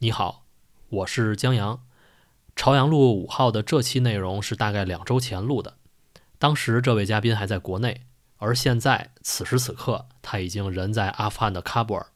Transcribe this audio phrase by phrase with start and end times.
[0.00, 0.44] 你好，
[0.90, 1.80] 我是江阳。
[2.54, 5.74] 朝阳路五号的这期内容是大概两周前录的，
[6.38, 8.02] 当时这位嘉宾还在国内，
[8.36, 12.06] 而现在此时此刻他已经人在阿富汗的喀布尔。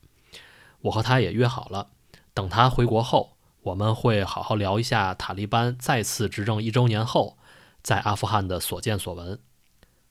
[0.83, 1.89] 我和他也约好了，
[2.33, 7.37] 等他回国后，我们会好好聊一下塔利班再次执政一周年后
[7.83, 9.41] 在阿富汗的所见所闻。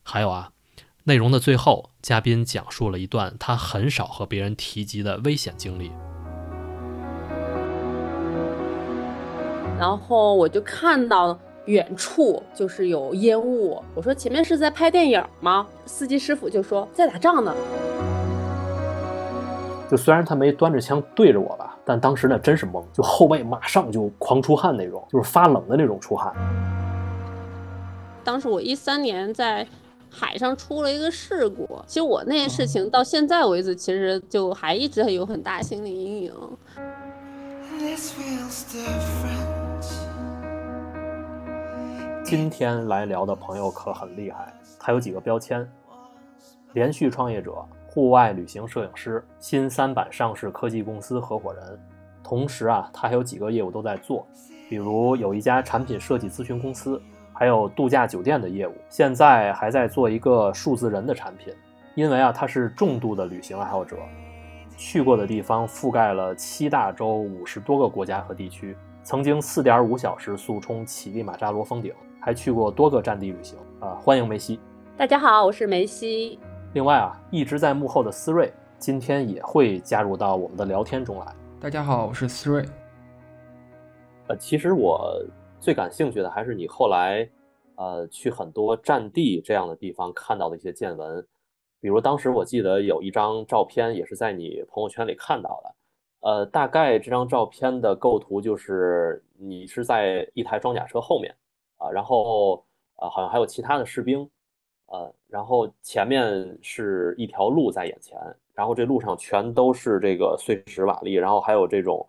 [0.03, 0.51] 还有啊，
[1.05, 5.89] 内容的最后，嘉宾讲述了一段他很少和别人提及的危险经历。
[9.81, 11.35] 然后我就看到
[11.65, 15.65] 远处就是有烟雾，我说前面是在拍电影吗？
[15.87, 17.51] 司机师傅就说在打仗呢。
[19.89, 26.31] 就虽然他没端着枪对着我吧，但当时呢真是懵，就后背马上就狂出汗那种，就是发冷的那种出汗。
[28.23, 29.65] 当时我一三年在
[30.11, 36.31] 海上出了一个事故，其实我那件事情到现在为止，其实就还一直有很大心理阴影。
[42.23, 45.69] 今天来聊的朋友可很厉害，他有几个标签：
[46.73, 47.53] 连续创业者、
[47.87, 51.79] 户外旅行摄影师、新三板上市科技公司合伙人。
[52.23, 54.25] 同时啊，他还有几个业务都在做，
[54.69, 57.01] 比如有一家产品设计咨询公司，
[57.33, 58.73] 还有度假酒店的业务。
[58.87, 61.53] 现在还在做一个数字人的产品。
[61.95, 63.97] 因为啊，他是重度的旅行爱好者，
[64.77, 71.93] 去过的地方覆盖了七大洲、五十多个国家和地区，曾经四点五小时速冲乞力马扎罗峰顶。
[72.23, 73.95] 还去过多个战地旅行啊！
[73.95, 74.59] 欢迎梅西。
[74.95, 76.37] 大家好，我是梅西。
[76.75, 81.35] 另外啊，一直在幕后的思睿今天也会加入到我们的聊天中来。
[81.59, 82.63] 大家好，我是思睿。
[84.27, 85.19] 呃，其实我
[85.59, 87.27] 最感兴趣的还是你后来
[87.73, 91.25] 呃去很多战地这样的地方看到的一些见闻，
[91.79, 95.75] 比如当时我记得有一张照片也是在你朋友圈里看到的，
[96.29, 101.33] 呃，大概这张照片的构图就是你是在一台装甲车后面。
[101.81, 102.63] 啊，然后
[102.97, 104.29] 啊，好像还有其他的士兵，
[104.85, 108.17] 呃，然后前面是一条路在眼前，
[108.53, 112.07] 然后这路上全都是这个碎石瓦砾，然后还有这种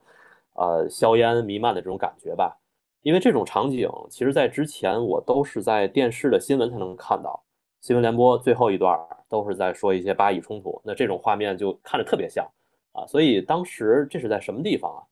[0.54, 2.54] 呃硝烟弥漫的这种感觉吧。
[3.00, 7.42] 因为这种场景，其实在之前我都是在电视的新闻才能看到，
[7.80, 8.96] 新闻联播最后一段
[9.28, 12.46] 都是在说一些巴以冲突，那这种画面就看着特别像
[12.92, 15.02] 啊，所以当时这是在什么地方啊？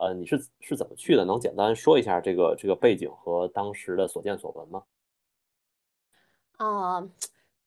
[0.00, 1.24] 呃，你是是怎么去的？
[1.24, 4.82] 能简单说一下这个这个背景和当时的所见所闻吗？
[6.56, 7.08] 啊，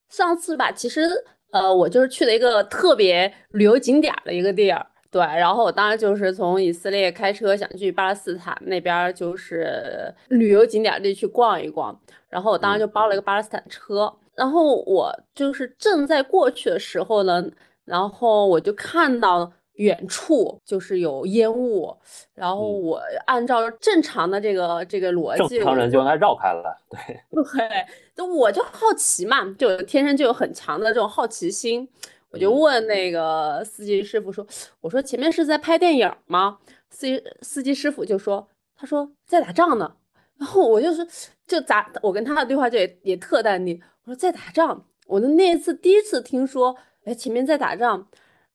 [0.10, 1.08] 上次吧，其实
[1.52, 11.98] 呃，我就是去了一个特别旅游景点的一个地儿，对，然后我当时就是从以色列开车想去巴勒斯坦那边，就是旅游景点地去逛一逛，
[12.30, 17.44] 然后我当时就包了一个巴勒斯坦车，然后我就是正在过去的时候呢，
[17.86, 19.52] 然后我就看到。
[19.82, 21.92] 远处就是有烟雾，
[22.36, 26.78] 然后我按照正常的这个这个逻辑，正常人就应该绕开了。
[26.88, 27.00] 对
[27.34, 31.90] 对，就我就好奇嘛，就天生就有很强的这种好奇心，
[32.30, 34.46] 我就问那个司机师傅说
[34.82, 36.60] ：“我说前面是在拍电影吗？”
[36.92, 39.96] 司机司机师傅就说：“他说在打仗呢。”
[40.38, 41.08] 然后我就是
[41.48, 43.82] ：“就咋？”我跟他的对话就也也特淡定。
[44.04, 46.76] 我说在打仗，我的那一次第一次听说，
[47.06, 48.06] 哎，前面在打仗，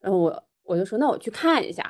[0.01, 0.46] 然后我。
[0.67, 1.83] 我就说那我去看一下，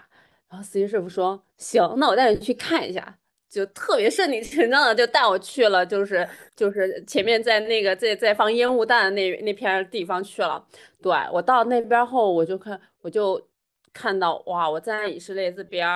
[0.48, 10.65] 然后司机师傅说行，那我带你去看一下，就特别顺理成章的就带我去了，就是就是前面在那个在在放烟雾弹的那那片地方去了。
[11.03, 13.41] 对我到那边后，我就看我就
[13.92, 15.88] 看到哇，我站在以色列这边。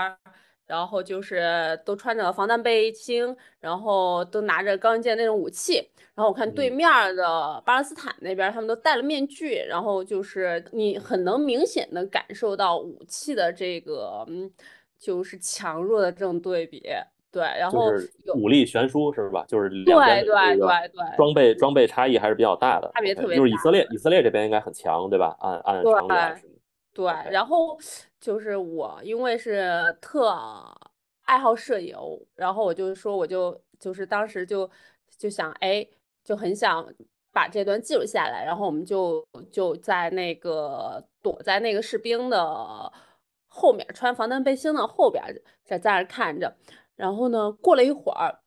[0.70, 5.84] 然后就是都穿着防弹背心，然后都拿着钢剑那种武器。
[6.14, 9.56] 然后我看对面的巴勒斯坦那边，他们都戴了面具。
[9.68, 14.48] 然后就是你很能明显的感受到武器的这个，嗯，
[14.96, 16.84] 就是强弱的这种对比。
[17.32, 17.90] 对，然后
[18.36, 19.44] 武力悬殊是吧？
[19.48, 22.88] 就是对对对对，装备装备差异还是比较大的。
[22.94, 25.36] 差别特别就是以色列以色列这边应该很强，对吧？
[25.40, 26.06] 按按常
[26.36, 26.42] 理
[26.94, 27.76] 对，然后。
[28.20, 30.30] 就是我，因为是特
[31.22, 31.96] 爱好摄影，
[32.36, 34.70] 然后我就说，我就就是当时就
[35.16, 35.86] 就想，哎，
[36.22, 36.86] 就很想
[37.32, 38.44] 把这段记录下来。
[38.44, 42.92] 然后我们就就在那个躲在那个士兵的
[43.48, 45.24] 后面，穿防弹背心的后边，
[45.64, 46.54] 在在那看着。
[46.96, 48.38] 然后呢，过了一会儿，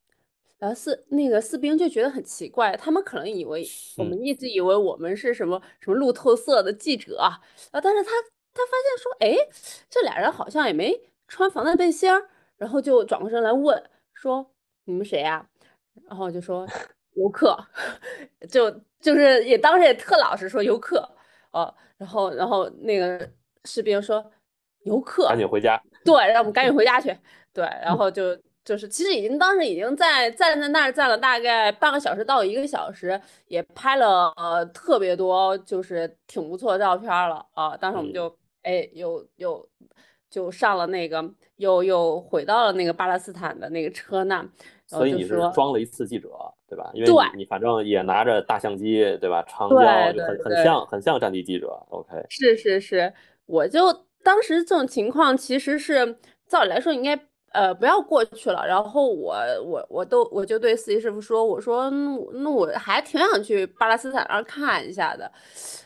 [0.59, 3.65] 然后四那个士兵就觉得很奇怪，他们可能以为
[3.97, 7.41] 我们一直以为我们是什么什么路透社的记者啊，
[7.81, 8.11] 但是他。
[8.53, 9.47] 他发现说：“哎，
[9.89, 13.83] 这俩人好像也没穿防弹背心儿。”然后就转过身来问
[14.13, 14.51] 说
[14.85, 15.45] ：“你们谁呀？”
[16.07, 16.67] 然后就说
[17.15, 17.57] ：“游客。”
[18.49, 21.09] 就就是也当时也特老实说游客。
[21.51, 23.29] 哦，然后然后那个
[23.65, 24.31] 士兵说
[24.85, 25.81] ：“游客，赶紧回家。
[26.03, 27.15] 对，让我们赶紧回家去。
[27.53, 28.35] 对，然后就
[28.65, 37.77] 就是其实已经当时已经在站在那儿站了大概半个小时到一个小时，也拍了呃特别多，就是挺不错的照片了啊。
[37.77, 39.69] 当时我们就哎又又
[40.29, 41.23] 就上了那个
[41.57, 44.43] 又又回到了那个巴勒斯坦的那个车那，
[44.87, 46.29] 所以你是装了一次记者，
[46.67, 46.89] 对吧？
[46.93, 49.43] 因为你你反正也拿着大相机，对吧？
[49.43, 51.79] 长焦很很像很像战地记者。
[51.89, 53.13] OK，是是是，
[53.45, 53.93] 我就
[54.23, 56.17] 当时这种情况其实是
[56.47, 57.15] 照理来说应该
[57.53, 65.31] 呃不要过去了，然后我我我都我就对司机师傅说，我说那我那我还挺想去巴勒斯坦那儿看一下的，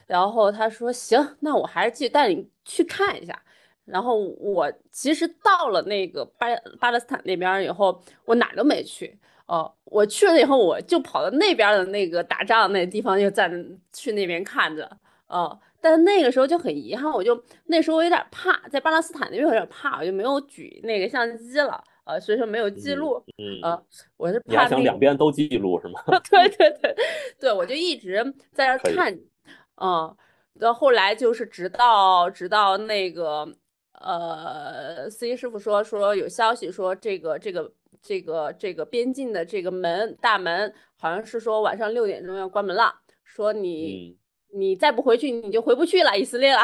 [0.08, 3.40] 然后他说行，那我还是继续带你去看一下。
[3.86, 6.48] 然后我其实到了那个巴
[6.80, 9.18] 巴勒斯坦那边以后，我哪都没去。
[9.46, 13.50] 哦，我去了以后，我就跑到那边的那个打仗那地方，就在
[13.94, 14.90] 去那边看着。
[15.28, 23.24] 哦，但那个时候就很遗憾，我就那时候我有点怕，在巴勒斯坦那边有点怕，我就没有举那个相机了，呃，所以说没有记录。
[23.38, 23.84] 嗯，呃，
[24.18, 26.02] 我是你还想两边都记录是吗？
[26.30, 26.96] 对对对
[27.40, 29.14] 对，我就一直在那看，
[29.80, 30.16] 嗯，
[30.60, 33.48] 到后来就是直到直到那个
[33.94, 37.72] 呃，司机师傅说说有消息说这个这个
[38.02, 44.18] 这个这个边境的这个门大门好像是说晚上六点钟要关门了，说你。
[44.54, 46.62] 你再不回去，你就回不去了，以色列了。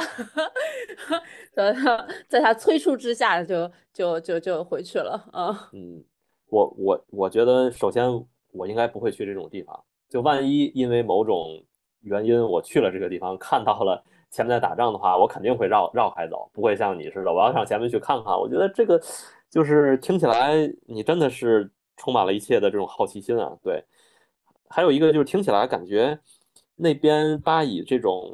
[1.53, 5.69] 在他在他催促之下就，就就就回去了啊。
[5.73, 6.03] 嗯，
[6.49, 8.09] 我我我觉得，首先
[8.51, 9.83] 我应该不会去这种地方。
[10.09, 11.63] 就万一因为某种
[12.01, 18.33] 原因我去了这个地方，看到了前面在打仗的话，我肯定会绕绕开走，不会像你似的，我要上前面去看看。
[18.33, 19.01] 我觉得这个
[19.49, 23.55] 就是听起来你真的是充满了一切的这种好奇心啊。
[23.63, 23.83] 对，
[24.69, 26.17] 还有一个就是听起来感觉
[26.75, 28.29] 那边巴以这种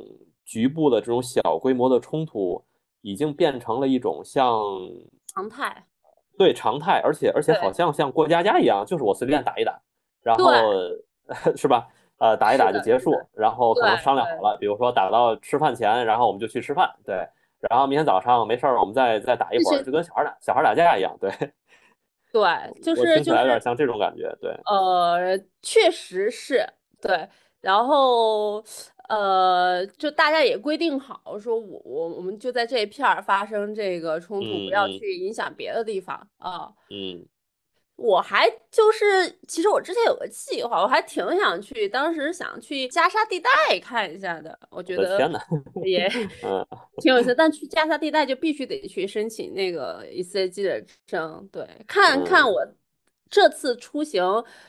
[0.45, 2.63] 局部的这种小规模的冲突，
[3.01, 4.62] 已经变成了一种像
[5.27, 5.86] 常态，
[6.38, 9.80] 对常态，而且而且好像像过家家一样，就是我随便打一打，
[10.21, 10.51] 然后
[11.56, 11.88] 是吧？
[12.18, 17.15] 呃，打一打就结束，然后可能商量好了，比如说打到吃饭前，然后我们就去吃饭，对，
[17.69, 21.31] 然后明天早上没事儿，我们再再打一会儿，就跟小孩打小孩打架一样，对，
[22.33, 26.68] 对，就是就听起来有点像这种感觉，对，呃，确实是
[27.01, 27.30] 对。
[27.61, 28.63] 然后
[29.09, 36.71] 呃，就大家也规定好，说我我我们就在这一片儿发生这个冲突，嗯不要嗯去影响别的地方啊。
[36.89, 37.25] 嗯
[38.01, 43.50] 我还就是，其实我之前有个计划，我还挺想去，当时想去加沙地带
[43.81, 44.57] 看一下的。
[44.69, 45.29] 我觉得
[45.83, 46.07] 也
[46.44, 46.65] 嗯
[47.01, 51.45] 挺有意思，但去加沙地带就必须得去申请那个以色列记者证。
[51.51, 52.65] 对，看看嗯我
[53.29, 54.23] 这次出行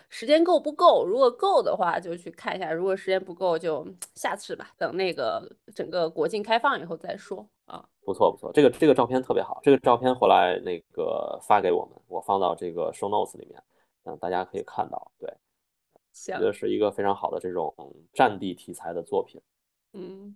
[0.08, 7.84] 时间够不够，如果够的话就去看一下，如果时间不够就下次吧，等那个整个国境开放以后再说啊。
[8.04, 13.62] 不错不错，这个这个照片特别好，这个照片回来那个发给我们，我放到这个 show notes 里面，
[14.04, 15.32] 嗯，大家可以看到，对，
[16.12, 17.74] 行我觉，得是一个非常好的这种
[18.12, 19.40] 战地题材的作品。
[19.92, 20.34] 嗯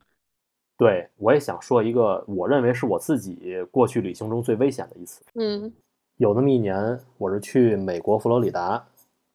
[0.76, 5.24] 对我也想说一个，我认为是我自己过去旅行中最危险的一次。
[5.34, 5.72] 嗯
[6.24, 8.82] 有那么一年，我是去美国佛罗里达，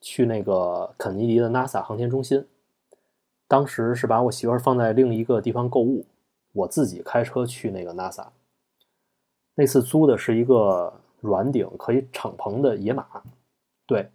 [0.02, 2.44] 去那个肯尼迪的 NASA 航天中心。
[3.48, 6.04] 当时是把我媳妇儿放在另一个地方购物，
[6.52, 8.26] 我自己开车去那个 NASA。
[9.54, 13.06] 那次租的是一个软顶可以敞篷的野马，
[13.86, 14.10] 对，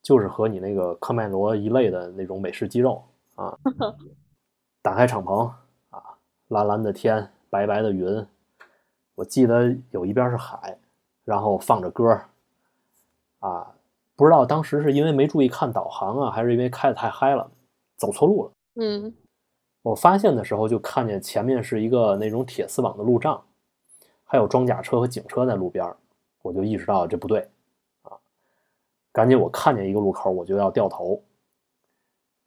[0.00, 3.02] 就是和你那个科迈罗一类的那种美式肌肉
[3.34, 3.58] 啊。
[4.80, 5.50] 打开敞篷
[5.90, 6.00] 啊，
[6.46, 8.24] 蓝蓝的天，白白的云，
[9.16, 10.78] 我记得有一边是海，
[11.24, 12.28] 然后放着歌儿，
[13.40, 13.74] 啊，
[14.16, 17.50] 不知道当时是因为没注意看导航啊，还是因为开的太嗨了，
[17.96, 18.52] 走错路了。
[18.76, 19.14] 嗯
[19.82, 23.42] 我发现的时候就看见前面是一个那种铁丝网的路障，
[24.24, 25.96] 还有装甲车和警车在路边儿，
[26.40, 27.48] 我就意识到这不对
[28.02, 28.16] 啊，
[29.10, 31.20] 赶紧我看见一个路口我就要掉头，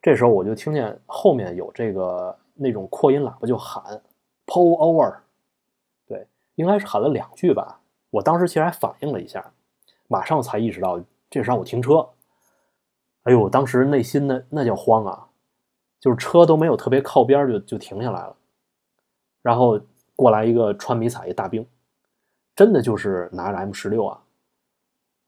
[0.02, 4.02] 这时候我就听见后面有这个那种扩音喇叭就喊
[4.46, 5.16] “pull over”，
[6.08, 7.82] 对，应该是喊了两句吧。
[8.10, 9.54] 我当时其实还反应了一下，
[10.08, 12.10] 马上才意识到这是让我停车。
[13.24, 15.28] 哎呦，我当时内心那那叫慌啊！
[16.00, 18.36] 就是车都没有特别靠边就就停下来了，
[19.42, 19.80] 然后
[20.16, 21.68] 过来一个穿迷彩一大兵，
[22.56, 24.22] 真的就是拿着 M 十六啊！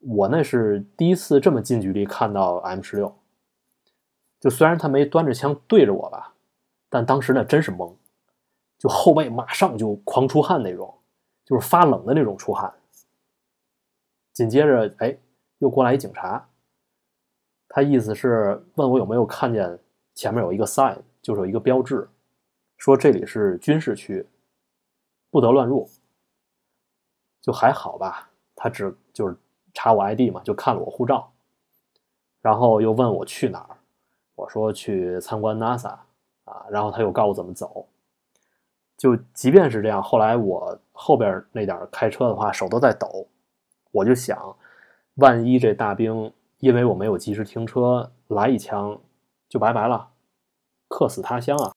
[0.01, 3.17] 我那是第一次这么近距离看到 M 十六，
[4.39, 6.35] 就虽然他没端着枪对着我吧，
[6.89, 7.95] 但当时那真是懵，
[8.77, 10.93] 就后背马上就狂出汗那种，
[11.47, 12.73] 就是发冷的那种出汗。
[14.33, 15.17] 紧接着，哎，
[15.59, 16.45] 又过来一警察，
[17.69, 19.79] 他意思是问我有没有看见。
[20.13, 22.09] 前面有一个 sign，就是有一个标志，
[22.75, 24.27] 说这里是军事区，
[25.29, 25.87] 不得乱入。
[27.39, 29.37] 就还好吧，他只就是
[29.73, 31.31] 查我 ID 嘛，就看了我护照，
[32.41, 33.77] 然后又问我去哪儿，
[34.35, 35.97] 我说去参观 NASA
[36.43, 37.87] 啊，然后他又告诉我怎么走。
[38.97, 43.27] 就即便是这样，后来我后边那点开车的话，手都在抖，
[43.91, 44.55] 我就想，
[45.15, 48.99] 万一这大兵因为我没有及时停车来一枪，
[49.47, 50.09] 就拜拜了，
[50.87, 51.71] 客死他乡啊！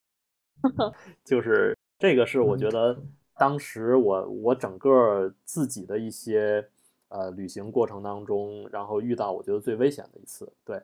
[1.23, 2.99] 就是这个是我觉得
[3.37, 6.67] 当时我我整个自己的一些
[7.09, 10.81] 呃旅行过程当中，然后遇到我觉得最危险的一次，对。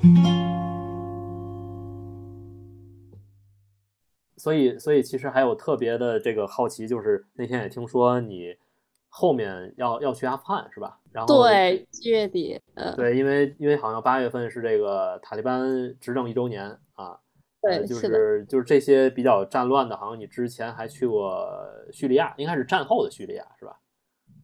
[4.37, 8.55] 所以，所以其实还有特别的这个好奇，就是那天也听说你
[9.09, 10.99] 后面要要去阿富汗是吧？
[11.13, 17.19] 然后对，七月底，嗯，对，因为因为好像八月份是这个塔利班执政一周年啊，
[17.63, 21.49] 对，就是就是这些比较战乱的，好像你之前还去过
[21.91, 23.81] 叙利亚，应该是战后的叙利亚是吧？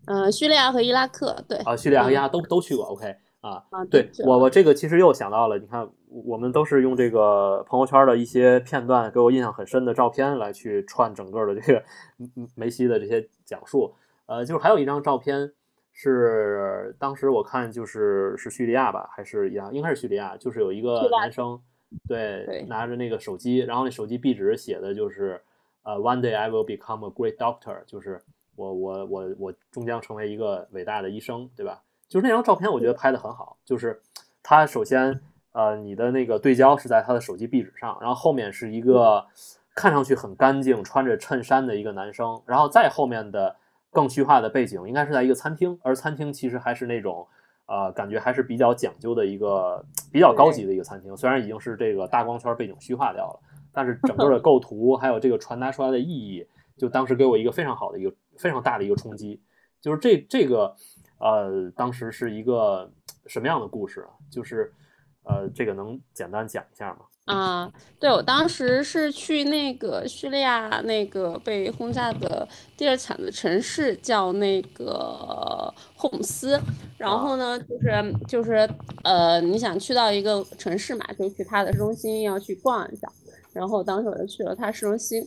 [0.07, 3.15] 嗯，叙利亚和伊拉克，对，啊，叙利亚和伊拉克都都去过，OK。
[3.43, 11.83] 啊，对我我这个其实又想到了，你看我们都是用这个朋友圈的一些片段给我印象很深的照片来去串整个的这个
[12.55, 13.93] 梅西的这些讲述。
[14.27, 15.53] 呃，就是还有一张照片
[15.93, 21.61] 是当时我看就是是叙利亚吧，还是一样应该是叙利亚，就是有一个男生
[22.09, 25.43] 对拿着那个手机，然后那手机壁纸写的就是
[25.83, 28.23] 呃 One day I will become a great doctor，就是
[28.55, 31.83] 我我我我终将成为一个伟大的医生，对吧？
[32.13, 33.57] 就是那张照片，我觉得拍的很好。
[33.65, 34.03] 就是
[34.43, 35.19] 他首先，
[35.53, 39.25] 呃，你的那个对焦是在他的手机壁纸上，然后后面是一个
[39.75, 43.57] 看上去很干净、穿着衬衫的一个男生，然后再后面的
[43.91, 47.27] 更虚化的背景应该是在一个餐厅，而餐厅其实还是那种，
[47.65, 51.17] 呃，感觉还是比较讲究的一个比较高级的一个餐厅。
[51.17, 53.41] 虽然已经是这个大光圈背景虚化掉了，
[53.73, 59.41] 但是整个的构图还有这个传达出来的意义，就当时给我一个非常好的一个非常大的一个冲击。
[59.81, 60.77] 就是这这个。
[61.23, 62.91] 呃，当时是一个
[63.27, 64.11] 什么样的故事啊？
[64.29, 64.73] 就是，
[65.23, 67.07] 呃，这个能简单讲一下吗？
[67.27, 76.61] 啊，对我当时是去那个叙利亚那个被轰炸的第二惨的城市，叫那个霍姆斯。
[76.99, 78.69] 然后呢，就是就是
[79.05, 83.07] 呃，你想去到一个城市嘛，就去它的市中心要去逛一下。
[83.53, 85.23] 然后当时我就去了它市中心，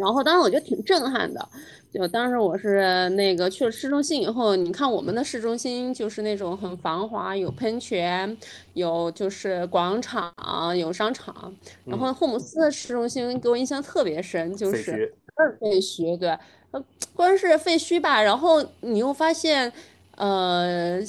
[0.00, 1.48] 然后当时我觉得挺震撼的。
[1.92, 8.36] 就当时我是那个去了市中心以后，你看我们的市中心就是那种很繁华，有喷泉，
[8.74, 10.32] 有就是广场，
[10.78, 11.52] 有商场。
[11.84, 15.12] 然后霍姆斯的市中心给我印象特别深，就是
[15.60, 16.28] 废墟，对，
[16.70, 16.80] 呃，
[17.12, 18.22] 关键是废墟吧。
[18.22, 19.72] 然后你又发现，
[20.14, 21.00] 呃，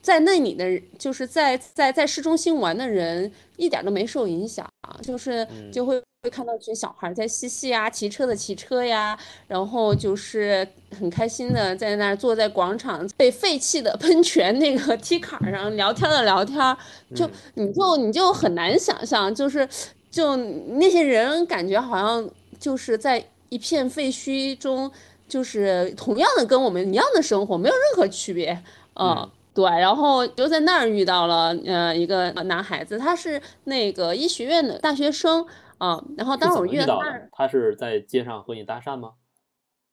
[0.00, 4.66] 在那里的，就是在在在市中心玩的人一点都没受影响，
[5.02, 6.02] 就是就会。
[6.22, 10.66] 会看到一群小孩在嬉戏啊，骑车的骑车呀，然后就是
[10.98, 16.76] 很开心的在那儿坐在广场被废弃的喷泉那个 梯坎上聊天的聊天，
[17.14, 19.66] 就你就你就很难想象，就是
[20.10, 24.90] 就那些人感觉好像就是在一片废墟中，
[25.26, 28.62] 就是同样的跟我们一样的生活，没有任何区别，
[28.96, 35.46] 嗯，对，然后就在那儿遇到了呃一个男孩子，他是那个医学院的大学生。
[35.80, 39.12] 啊，然后当时我遇到他，他是在街上和你搭讪吗？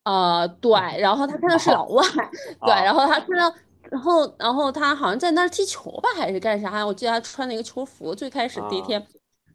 [0.03, 2.03] 呃，对，然后他看到是老外，
[2.65, 3.53] 对，然后他看到，
[3.89, 6.85] 然后然后他好像在那儿踢球吧，还是干啥？
[6.85, 9.05] 我记得他穿了一个球服，最开始第一天，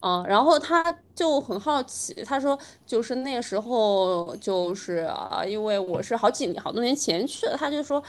[0.00, 0.82] 嗯，然后他
[1.14, 8.02] 就很好奇，他说就是那个时候就是啊，因为我是好几年好多年前去的，他就说，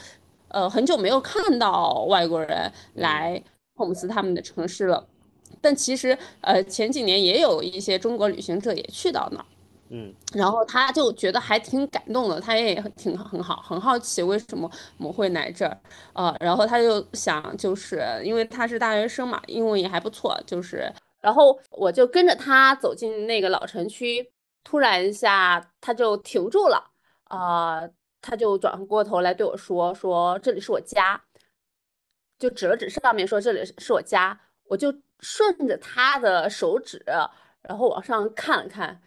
[0.48, 3.42] 呃，很久没有看到外国人来
[3.74, 5.06] 霍姆斯他们的城市了。
[5.64, 9.46] 但其实，呃，前几年也有一些中国旅行者也去到那儿，
[9.88, 15.80] 嗯，然后他就觉得还挺感动的，他也挺很好，很好奇为什么我们会来这儿，
[16.12, 20.92] 呃，然后他就想，就是因为他是大学生嘛，英文也还不错，就是，
[21.22, 24.30] 然后我就跟着他走进那个老城区，
[24.62, 26.90] 突然一下他就停住了，
[27.24, 27.88] 啊，
[28.20, 31.22] 他就转过头来对我说，说这里是我家，
[32.38, 34.94] 就指了指上面说这里是我家，我就。
[35.20, 37.02] 顺着他的手指，
[37.62, 39.00] 然后往上看了看，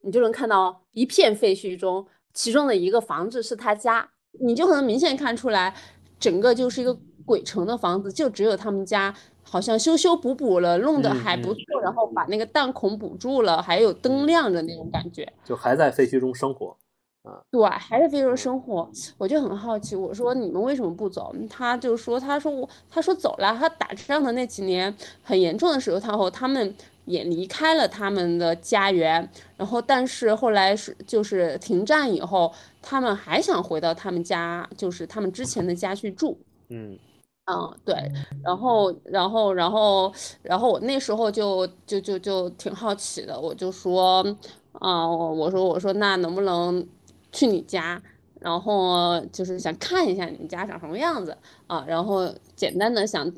[0.00, 4.08] 你就能看到一片废墟中，其中的一个房子是他家，
[4.40, 5.76] 你就能明显看出来，
[6.18, 6.96] 整个就是一个
[7.26, 16.78] 鬼城的房子，就只有他们家好像修修补补了，弄得还不错，然后把那个弹孔补住了，还有灯亮着那种感觉，就还在废墟中生活。
[17.50, 21.34] 对，还是非洲生活，我就很好奇，我说你们为什么不走？
[21.48, 23.56] 他就说，他说我，他说走了。
[23.58, 26.74] 他打仗的那几年很严重的时候，他和他们
[27.06, 29.26] 也离开了他们的家园，
[29.56, 32.52] 然后但是后来是就是停战以后，
[32.82, 36.38] 他们还想回到他们家，就是他们之前的家去住。
[36.68, 36.98] 嗯
[37.46, 37.94] 嗯，对，
[38.42, 40.12] 然后，然后，然后，
[40.42, 44.24] 然后我那时候就就就就挺好奇的，我就说，
[44.72, 46.86] 啊、我说我说那能不能
[47.34, 48.00] 去你家，
[48.40, 51.36] 然后就是想看一下你们家长什么样子
[51.66, 53.30] 啊，然后简单的想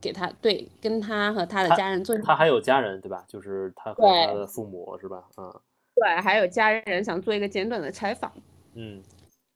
[0.00, 3.24] 给他对跟他和他的家人做一他还有家人对吧？
[3.28, 5.24] 就是他和他的父母是吧？
[5.36, 5.52] 嗯
[5.94, 8.32] 对，还有家人想做一个简短的采访。
[8.74, 9.02] 嗯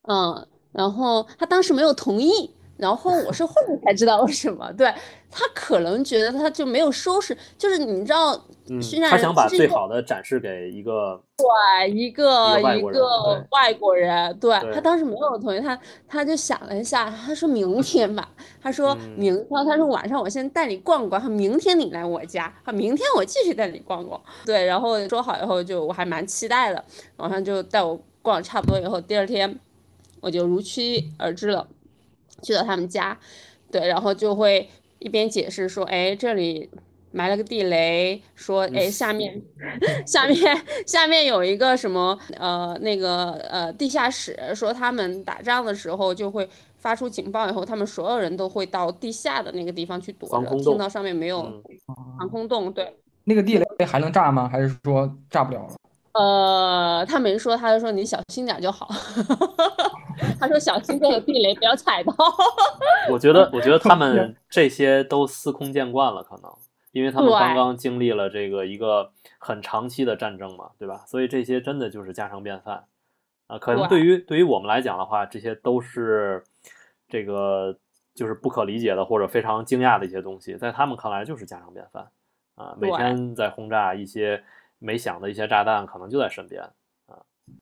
[0.09, 4.73] 嗯，然后他当时没有同意，然后我是后面才知道为什么。
[4.73, 4.93] 对，
[5.31, 8.33] 他可能觉得他就没有收拾，就是你知道，
[8.69, 18.29] 嗯训，练他想把最好的展示给一个对一个一一个外国人个对他当时没有同意，他他就想了一下，他说明天吧，
[18.63, 26.85] 他说嗯明，然后他说晚上我先带你逛逛，他明天你来我家，他明天我继续带你逛逛，对，然后说好以后就我还蛮期待的，
[27.17, 29.59] 晚上就带我逛差不多以后，第二天
[30.21, 31.67] 我就如期而至了，
[32.43, 33.19] 去到他们家，
[33.71, 36.71] 对，然后就会一边解释说，哎，这里
[37.13, 39.43] 埋了个地雷，说，哎，下面
[40.07, 51.63] 下面下面有一个什么呃那个呃地下室，说他们打仗的时候就会发出警报以后，他们所有人都会到地下的那个地方去躲着，听到上面没有嗯
[52.19, 52.97] 防空洞，对。
[53.29, 54.49] 那个地雷还能炸吗？
[54.49, 55.75] 还是说炸不了了？
[56.19, 58.89] 呃，他没说，他就说你小心点就好。
[60.41, 62.15] 他说小心这个地雷不要踩到。
[63.11, 66.51] 我觉得，我觉得他们这些都司空见惯了，可能
[66.93, 71.05] 因为他们刚刚经历了这个一个很长期的战争嘛，对吧？
[71.07, 72.85] 所以这些真的就是家常便饭
[73.47, 73.59] 啊。
[73.59, 76.43] 可能对对于对于我们来讲的话，这些都是
[77.09, 77.77] 这个
[78.15, 82.09] 就是不可理解的或者非常惊讶的一些东西，在他们看来就是家常便饭
[82.55, 82.75] 啊。
[82.81, 84.43] 每天在轰炸一些
[84.79, 86.71] 没响的一些炸弹，可能就在身边啊。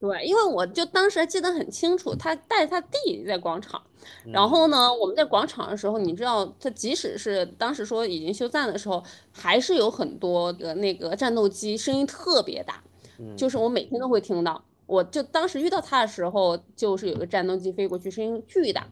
[0.01, 3.83] 对，因为我就当时还记得很清楚，他带他弟弟在广场，
[4.25, 12.83] 然嗯后呢，我们在广场的时候，你知道，他即使是当时说已经休战的时候，还是有很多的那个战斗机，声音特别大，
[13.19, 14.65] 嗯就是我每天都会听到。
[14.87, 18.87] 我就当时遇到他的时候，就是有个战斗机飞过去，声音巨大。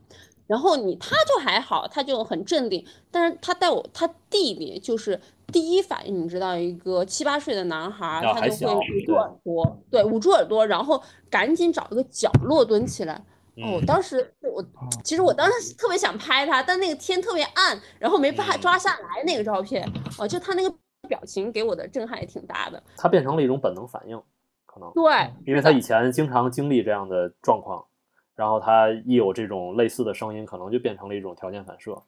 [0.47, 13.15] 然后你他就还好，他就很镇定，但是他带我他弟弟就是第一反应，你知道，一个七八岁的男孩他就会捂住耳朵，对，捂住耳朵，然后赶紧找一个角落蹲起来。
[13.57, 14.65] 哦，嗯当时我
[15.05, 19.87] 其实我当时特别想拍他，但那个天特别暗，然后没办法嗯抓下来那个照片。
[20.19, 20.75] 哦，就他那个
[21.07, 22.83] 表情给我的震撼也挺大的。
[22.97, 24.19] 他变成了一种本能反应，
[24.65, 24.91] 可能。
[24.95, 27.85] 对，因为他以前经常经历这样的状况，
[28.35, 32.03] 然后他一有这种类似的声音，可能就变成了一种条件反射。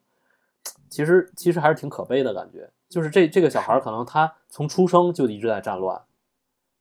[0.89, 6.01] 其实其实还是挺可悲的感觉，就是这这个小孩儿可能他从出生就一直在战乱，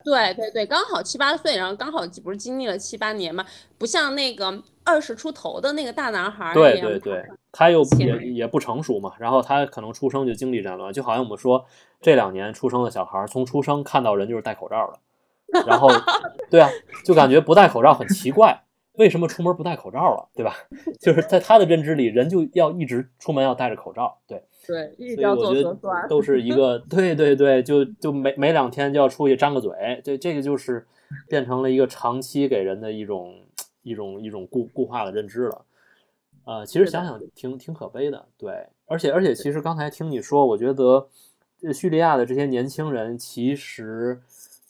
[0.02, 3.44] 对对对，刚好七八岁，然后刚好不是经历了七八年嘛，
[3.76, 11.66] 不像那个二十出头的那个大男孩儿对对对，他又前也也不成熟嘛，然后他可能出生就经历战乱，就好像我们说
[12.00, 15.88] 这两年出生的小孩儿，从出生看到人就是戴口罩的，然后
[16.50, 16.70] 对啊，
[17.04, 18.62] 就感觉不戴口罩很奇怪，
[18.96, 20.54] 为什么出门不戴口罩了，对吧？
[21.00, 24.42] 就是在他的认知里，人就要一直出门要戴着口罩，对。
[24.66, 26.08] 对，一直所以要做我觉得核酸。
[26.08, 30.86] 都是一个 对对对，就就每每两天就要出去张个嘴，这这个就是
[31.28, 33.34] 变成了一个长期给人的一种
[33.82, 35.66] 一种一种固固化的认知了。
[36.46, 41.06] 呃，其实想想挺挺可悲的，对，而且而且其实刚才听你说，我觉得
[41.58, 44.22] 这叙利亚的这些年轻人其实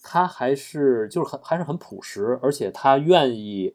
[0.03, 3.75] 他还是就是很还是很朴实，而且他愿意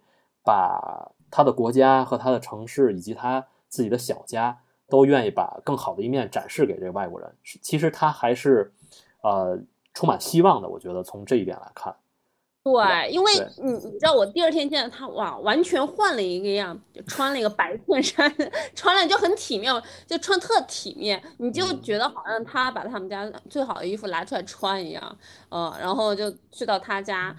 [0.49, 4.57] 把他的国家和他的城市以及他自己的小家
[4.88, 7.31] 都愿意把更好的一面展示给这个外国人。
[7.43, 8.73] 其实他还是
[9.21, 9.59] 呃
[9.93, 11.95] 充满希望的，我觉得从这一点来看，
[12.73, 18.34] 对，因为你你知道，我第二天见到他，哇，完全换了一个样，就穿了一个白衬衫，
[18.75, 19.73] 穿了就很体面，
[20.05, 21.82] 就穿特体面，你就嗯。
[21.82, 25.17] 觉得好像他把他们家最好的衣服拿出来穿一样，
[25.49, 27.36] 嗯，然后就去到他家，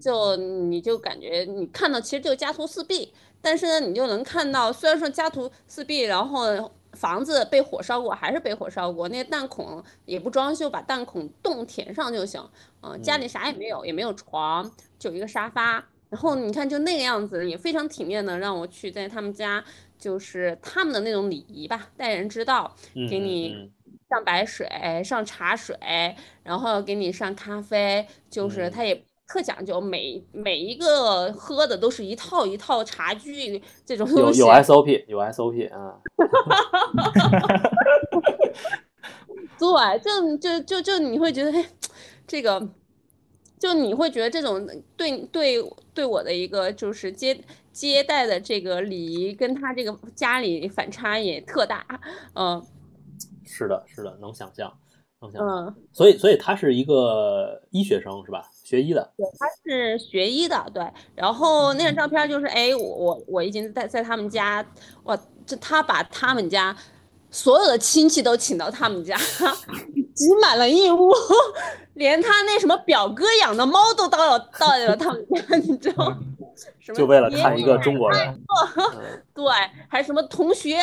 [0.00, 3.12] 就你就感觉你看到其实就家徒四壁，
[3.42, 12.46] 但是呢，你就能看到，虽然说家徒四壁，然后房子被火烧过，还是被火烧过，那弹孔也不装修，把弹孔洞填上就行。
[12.82, 15.82] 嗯、家里啥也没有，也没有床，就一个沙发。
[16.10, 19.64] 然后你看，就那个样子，也非常体面的让我去在他们家，
[19.98, 22.76] 就是他们的那种礼仪吧，待人之道，
[23.08, 23.70] 给你嗯
[24.10, 24.68] 上白水、
[25.02, 25.78] 上茶水，
[26.42, 34.40] 然后给你上咖啡，就是嗯他也特讲究，每每一个喝的都是一套一套茶具这种东西。
[34.40, 36.00] 有有 SOP 有 SOP 啊，
[39.56, 41.64] 对，就就就就你会觉得，哎，
[42.26, 42.68] 这个，
[43.56, 44.66] 就你会觉得这种
[44.96, 45.62] 对对
[45.94, 47.40] 对我的一个就是接
[47.70, 51.86] 接待的这个礼仪，跟他这个家里反差也特大，
[52.34, 52.60] 嗯，
[53.46, 54.76] 是的，是的，能想象，
[55.20, 55.66] 能想象。
[55.68, 58.50] 嗯，所以，所以他是一个医学生是吧？
[58.70, 59.12] 学医的。
[59.16, 60.86] 对，他是学医的，对。
[61.16, 64.64] 然后那张照片就是，哎，我我我已经在在他们家，
[65.02, 66.76] 哇，这他把他们家。
[67.32, 71.12] 所有的亲戚都请到他们家，挤满了一屋，
[71.94, 76.18] 连他那什么表哥养的猫都到了到了他们家，你知道吗？
[76.92, 78.42] 就为了看一个中国人。
[79.32, 79.44] 对，
[79.88, 80.76] 还什么同学，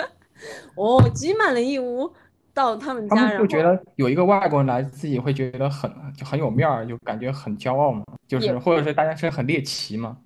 [0.74, 2.10] 哦，挤满了一屋
[2.54, 3.16] 到他们家。
[3.16, 8.04] 他们就觉得有一个外国人来，自己会觉得很就很有面儿，就感觉很骄傲嘛。
[8.26, 10.16] 就是或者是大家是很猎奇嘛。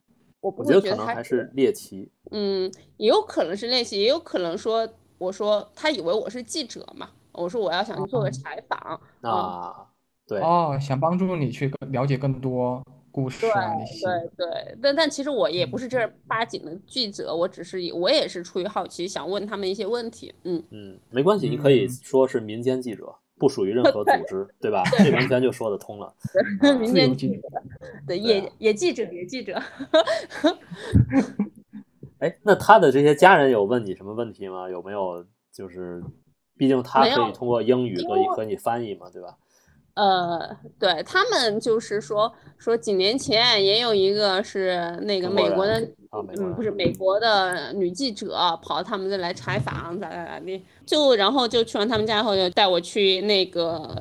[0.40, 2.08] 我不觉得可能还是猎奇。
[2.30, 4.88] 嗯，也有可能是猎奇，也有可能说。
[5.18, 7.08] 我说他以为我是记者嘛？
[7.32, 9.84] 我说我要想去做个采访啊，
[10.28, 12.80] 对哦，想帮助你去了解更多
[13.18, 14.06] 故事啊那些。
[14.06, 14.46] 对对，
[14.80, 20.32] 但但其实我也不是正儿八经的记者，我只是我也是出于好奇想问他们一些问题。
[20.44, 24.84] 嗯嗯，没关系，你可以说是民间记者，不属于任何组织，对吧？
[24.98, 26.14] 这完全就说得通了。
[26.78, 27.42] 民间记者，
[28.06, 29.58] 对，也也记者，也记者。
[32.20, 34.70] 哎，那他的这些家人有问你什么问题吗？
[34.70, 36.00] 有没有就是，
[36.56, 39.36] 毕竟他可以通过英语和和你翻译嘛，对吧？
[39.98, 45.80] 呃，对他们就是说说几年前也有一个是那个美国的，
[46.36, 54.00] 嗯，不是美国的女记者跑到他们这来采访，咋咋咋的，就然后就去完他们家以后，就带我去那个。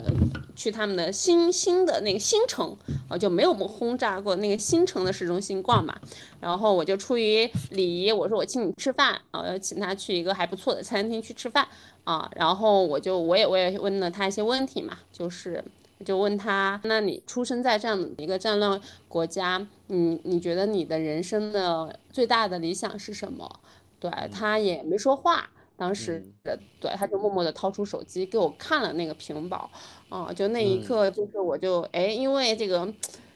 [0.58, 2.76] 去他们的新新的那个新城
[3.08, 5.96] 啊，就没有轰炸过那个新城的市中心逛嘛。
[6.40, 11.68] 然后我就出于礼仪，我说我请你吃饭啊，要请他去一个还不错的餐厅去吃饭
[12.06, 12.28] 啊。
[12.36, 15.64] 然后我就我也我也问了他一些问题嘛，就是
[16.06, 23.60] 就问他，那你出生在这样的一个战乱国家，你你觉得你的人生的最大的理想是什么？
[24.00, 25.50] 对他也没说话。
[25.76, 29.70] 当时的对，他就默默地掏出手机给我看了那个屏保，
[30.10, 32.92] 啊，就那一刻，就是我就哎，因为这个，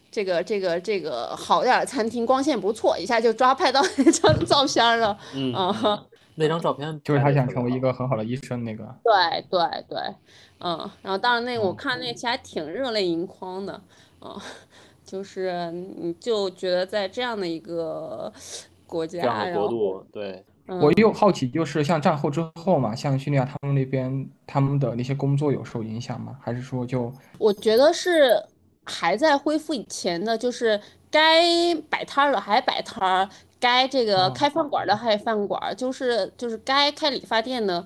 [0.10, 5.54] 这个这个这个好点的餐厅光线不错，一下就抓拍到那张照片了，嗯。
[5.54, 10.00] 啊，那张照片就是他想成为一个很好的医生那个，对对对，
[10.64, 13.82] 嗯，然后当然那个我看那期还挺热泪盈眶的，
[14.22, 14.40] 嗯，
[15.04, 18.32] 就是你就觉得在这样的一个
[18.86, 20.44] 国家，国度，对。
[20.68, 26.38] 我又好奇，就是像战后之后嘛，像叙利亚他们那边，他们的那些工作有受影响吗？
[26.40, 27.12] 还是说就？
[27.38, 28.42] 我觉得是
[28.86, 33.28] 还在恢复以前的，就是该摆摊儿的还摆摊儿，
[33.60, 37.84] 该这个开饭馆的还饭馆，就是就是该开理发店的，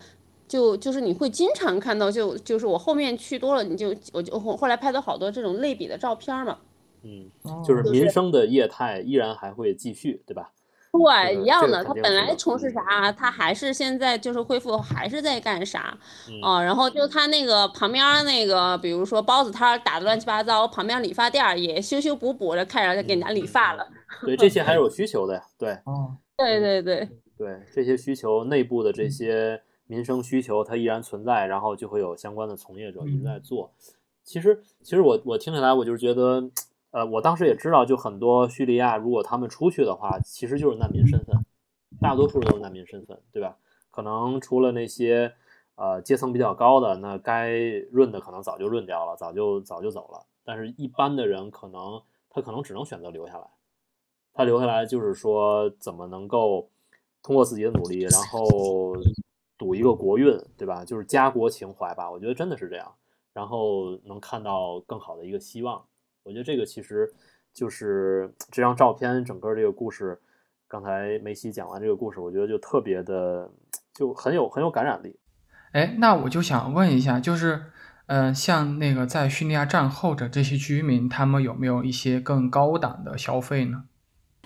[0.47, 6.57] 就就是你会经常看到，就就是我后面去多了，你就我就后来拍到好多这种类比的照片嘛。
[7.03, 7.29] 嗯，
[7.63, 10.51] 就是民生的业态依然还会继续，对吧？
[10.91, 11.83] 对，一样的。
[11.83, 15.95] 他本来从事啥，他还是现在就是恢复，还是在干啥
[16.41, 16.63] 啊？
[16.63, 23.85] 然后就他那个旁边那个，比如说包子摊打的乱七八糟，旁边理发店也修修补补的，开始给人家理发了。
[24.21, 25.43] 对，这些还是 有需求的呀。
[25.59, 33.71] 对，哦，对对对对，这些需求内部的这些民生需求，它依然存在，然后就会有相关的从业者一直在做。
[34.23, 36.49] 其实，其实我我听起来，我就是觉得。
[36.91, 41.35] 呃，我当时也知道，就很多叙利亚，如果他们出去的话，其实就是难民身份，
[41.99, 43.57] 大多数都是难民身份，对吧？
[43.91, 45.33] 可能除了那些
[45.75, 47.51] 呃阶层比较高的，那该
[47.91, 50.25] 润的可能早就润掉了，早就早就走了。
[50.45, 53.45] 但是，一般的人可能他可能只能选择留下来，
[54.33, 56.69] 他留下来就是说怎么能够
[57.21, 58.95] 通过自己的努力，然后
[59.57, 60.83] 赌一个国运，对吧？
[60.83, 62.93] 就是家国情怀吧，我觉得真的是这样，
[63.33, 65.83] 然后能看到更好的一个希望。
[66.23, 67.13] 我觉得这个其实
[67.53, 70.19] 就是这张照片，整个这个故事。
[70.67, 73.49] 刚才梅西讲完这个故事，我觉得就特别的，
[73.93, 75.15] 就很有很有感染力。
[75.71, 77.65] 哎，那我就想问一下，就是，
[78.07, 83.83] 嗯，像那个在叙利亚战后的这些居民，他们有没有一些更高档的消费呢？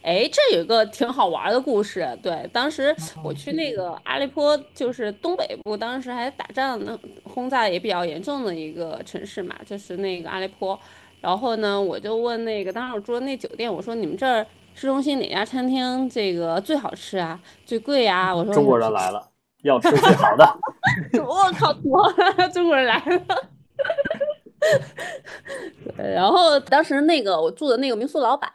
[0.02, 2.18] 哎，这有一个挺好玩的故事。
[2.24, 10.80] 对，当时我去那个阿勒颇，就是东北部，当时还打仗呢，轰炸也比较严重的一个城市嘛，就是那个阿勒颇。
[11.22, 18.34] 然后呢，我就问那个当时我住的那酒店，我说你们这儿市中心哪家餐厅这个最好吃啊，最贵啊？
[18.34, 19.30] 我说中国人来了，
[19.64, 20.46] 要吃最好的。
[21.22, 21.74] 我靠，
[22.54, 23.22] 中国人来了。
[25.98, 28.50] 然后当时那个我住的那个民宿老板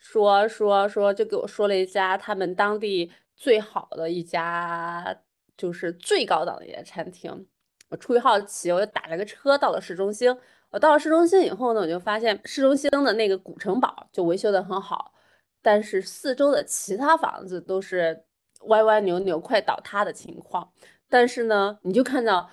[0.00, 5.16] 说说说，就给我说了一家他们当地最好的一家，
[5.56, 7.46] 就是最高档的一家餐厅。
[7.90, 10.36] 我出于好奇，我就打了个车到了市中心。
[10.70, 15.12] 我到了市中心以后呢，我就发现市中心的那个古城堡就维修的很好，
[15.60, 18.24] 但是四周的其他房子都是
[18.68, 20.72] 歪歪扭扭、快倒塌的情况。
[21.08, 22.48] 但是呢，你就看到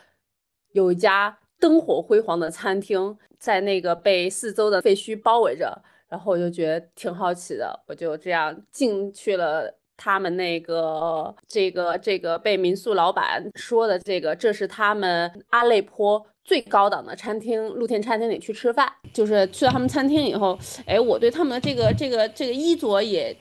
[0.73, 9.73] 有一家灯火辉煌的餐厅，在那个被四周的废墟包围着，然后我就觉得挺好奇的，我就这样进去了。
[9.99, 18.87] 他们那个这个这个被民宿老板说的这个，这是他们阿累颇最高档的餐厅，露天餐厅里去吃饭。
[19.11, 23.35] 就是去了他们餐厅以后，哎，我对他们的这个这个这个衣着也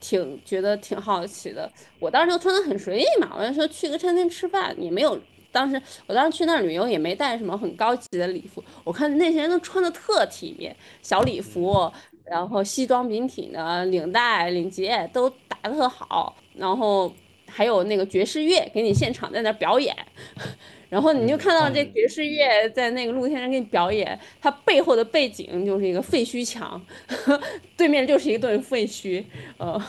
[0.00, 1.70] 挺觉得挺好奇的。
[2.00, 5.16] 我当时就穿的很随意嘛，我就说去个餐厅吃饭也没有。
[5.52, 11.92] 当时我当时去那儿旅游也没带什么很高级的礼服，我看那些人都穿的特体面，小礼服。
[12.24, 17.12] 然后西装笔挺的，领带、领结都打的特好，然后
[17.46, 19.94] 还有那个爵士乐给你现场在那表演，
[20.88, 26.80] 然后你就看到这爵士乐在那个露天上给你表演，它背后的背景就是一个废墟墙，
[27.76, 29.22] 对面就是一顿废墟，
[29.58, 29.82] 呃，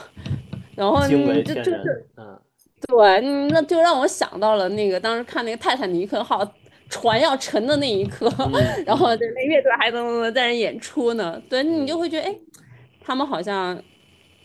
[0.75, 1.71] 然后这这这，
[2.17, 2.37] 嗯，
[2.87, 6.53] 对，那就让我想到了那个当时看那个泰坦尼克号。
[6.89, 8.31] 船要沉的那一刻，
[8.85, 12.35] 然后对那乐队还能在那演出呢，对你就会觉得，哎，
[13.01, 13.81] 他们好像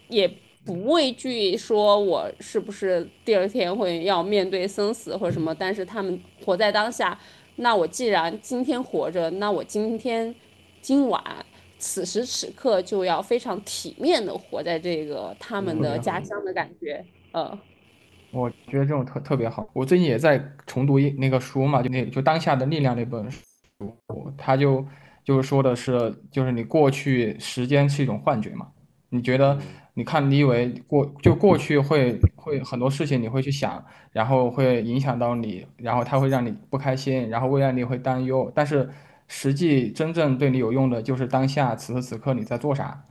[0.08, 0.26] 也
[0.64, 7.18] 不畏惧说我是不是第二天会要面对生死或者什么，但是他们活在当下。
[7.56, 10.34] 那我既然今天活着，那我今天
[10.80, 11.22] 今晚
[11.78, 17.58] 此时此刻就要非常体面的活在这个他们的家乡的感觉，呃。
[18.30, 19.66] 我觉得这种特特别好。
[19.72, 23.40] 我最近也在重读一那个书嘛，就那就当下的力量那本书，
[24.36, 24.86] 他就
[25.24, 28.68] 就是说的是，就是你过去时间是一种幻觉嘛。
[29.08, 29.58] 你觉得，
[29.94, 38.52] 你看，你以为过就过去会会很多事情你会去想，然后会影响到你，然后它会让你不开心，然后未来你会担忧。
[38.54, 38.90] 但是
[39.26, 43.04] 实际真正对你有用的就是当下此时此刻你在做啥，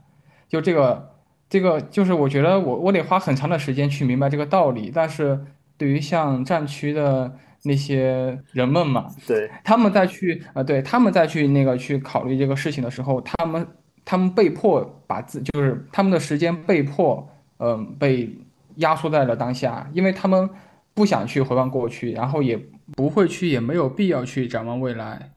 [0.48, 1.17] 就这个。
[1.48, 5.40] 这个就是我觉得我我得花很长的时间去明白这个道理，但是
[5.76, 7.32] 对于像战区的
[7.62, 13.66] 那些人们嘛，对，他们再去啊，对他们再去那个去考虑这个事情的时候，他们
[14.04, 17.26] 他们被迫把自就是他们的时间被迫
[17.58, 18.30] 嗯被
[18.76, 20.48] 压缩在了当下，因为他们
[20.92, 22.60] 不想去回望过去，然后也
[22.94, 25.30] 不会去，也没有必要去展望未来。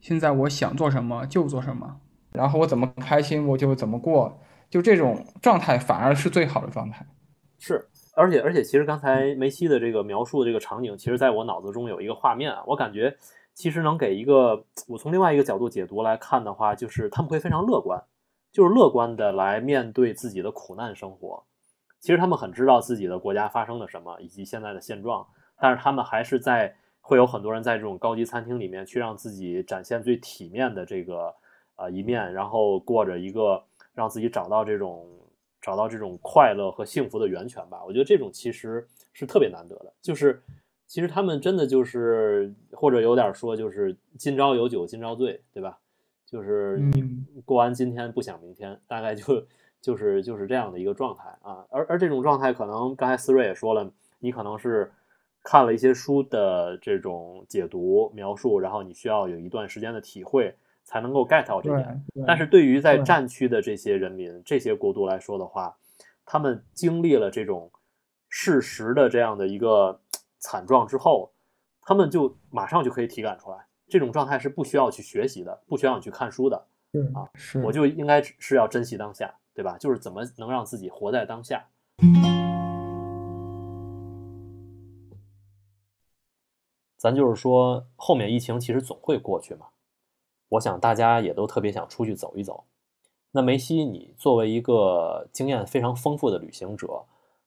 [0.00, 1.96] 现在我想做什么就做什么，
[2.32, 4.40] 然后我怎么开心我就怎么过。
[4.70, 7.06] 就这种状态反而是最好的状态，
[7.58, 13.16] 是，而且而且，其实刚才梅西的这个描述的这个场景，其实在我脑子中有一个画面啊，我感觉
[13.54, 17.98] 其实能给一个我从另外一个角度解读来看的话，就是他们会非常乐观，
[18.52, 21.42] 就是乐观的来面对自己的苦难生活。
[21.98, 25.26] 其实他们很知道自己的国家发生了什么以及现在的现状，
[25.58, 31.34] 但是他们还是在会有很多人在这种高级餐厅里面去让自己展现最体面的这个
[31.76, 33.64] 呃一面，然后过着一个。
[33.98, 35.04] 让自己找到这种
[35.60, 37.84] 找到这种快乐和幸福的源泉吧。
[37.84, 39.92] 我觉得这种其实是特别难得的。
[40.00, 40.40] 就是
[40.86, 45.76] 其实他们真的就是或者有点说就是今朝有酒今朝醉，对吧？
[46.24, 49.44] 就是你过完今天不想明天，大概就
[49.80, 51.66] 就是就是这样的一个状态啊。
[51.68, 54.92] 而而这种状态可能刚才思睿也说了，你可能是
[55.42, 60.54] 看了一些书的这种解读描述，然后你需要有一段时间的体会。
[60.88, 65.76] 才能够 get 到这点，但是对于在战区的这些人民、这些国度来说的话，
[66.24, 67.70] 他们经历了这种
[68.30, 70.00] 事实的这样的一个
[70.38, 71.30] 惨状之后，
[71.82, 76.56] 他们就马上就可以体感出来，这种状态是不需要去学习的，不需要你去看书的，
[77.14, 79.76] 啊，是，我就应该是要珍惜当下，对吧？
[79.76, 81.68] 就是怎么能让自己活在当下。
[86.96, 89.66] 咱就是说，后面疫情其实总会过去嘛。
[90.50, 92.64] 我想大家也都特别想出去走一走。
[93.30, 97.04] 那梅西，你作为一个经验非常丰富的旅行者，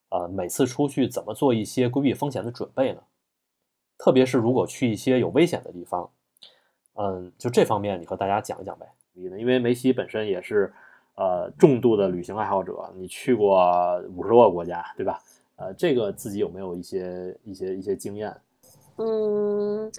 [0.09, 3.01] 呃，每次出去怎么做一些规避风险的准备呢？
[3.97, 6.11] 特别是如果去一些有危险的地方，
[6.93, 8.87] 嗯，就这方面你和大家讲一讲呗。
[9.13, 10.71] 你呢因为梅西本身也是
[11.15, 15.19] 呃重度的旅行爱好者，你去过五十多个国家，对吧？
[15.55, 18.35] 呃，这个自己有没有一些一些一些经验？
[18.97, 19.91] 嗯，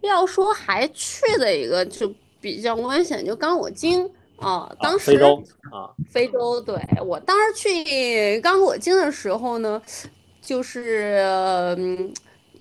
[0.00, 2.10] 要说还去的一个就。
[2.40, 9.80] 比较危险，就刚果金啊，当时非洲啊，非洲，对我当时去刚果金的时候呢，
[10.40, 11.18] 就是
[11.78, 12.12] 嗯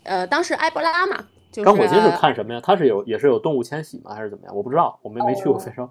[0.04, 1.18] 呃，当时埃博拉嘛，
[1.52, 2.62] 就是刚果金是看什么呀？
[2.64, 4.14] 它是有也是有动物迁徙吗？
[4.16, 4.56] 还是怎么样？
[4.56, 5.90] 我不知道，我没没去过非洲。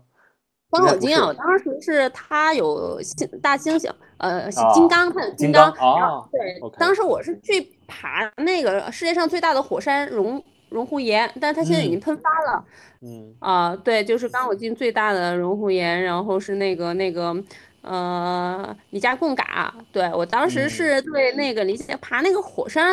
[0.71, 2.99] 刚果金啊，当时是它有
[3.43, 10.43] 大猩猩，呃，金刚，它有金刚啊，对，当时我是去爬那个世界上最大的火山熔。
[10.75, 12.65] 熔湖岩，但是它现在已经喷发了。
[13.01, 17.35] 嗯啊，对，就是刚我进最大的熔湖岩，然后是那个那个
[17.83, 19.73] 呃李家贡嘎。
[19.93, 22.93] 对我当时嗯是对那个离爬那个火山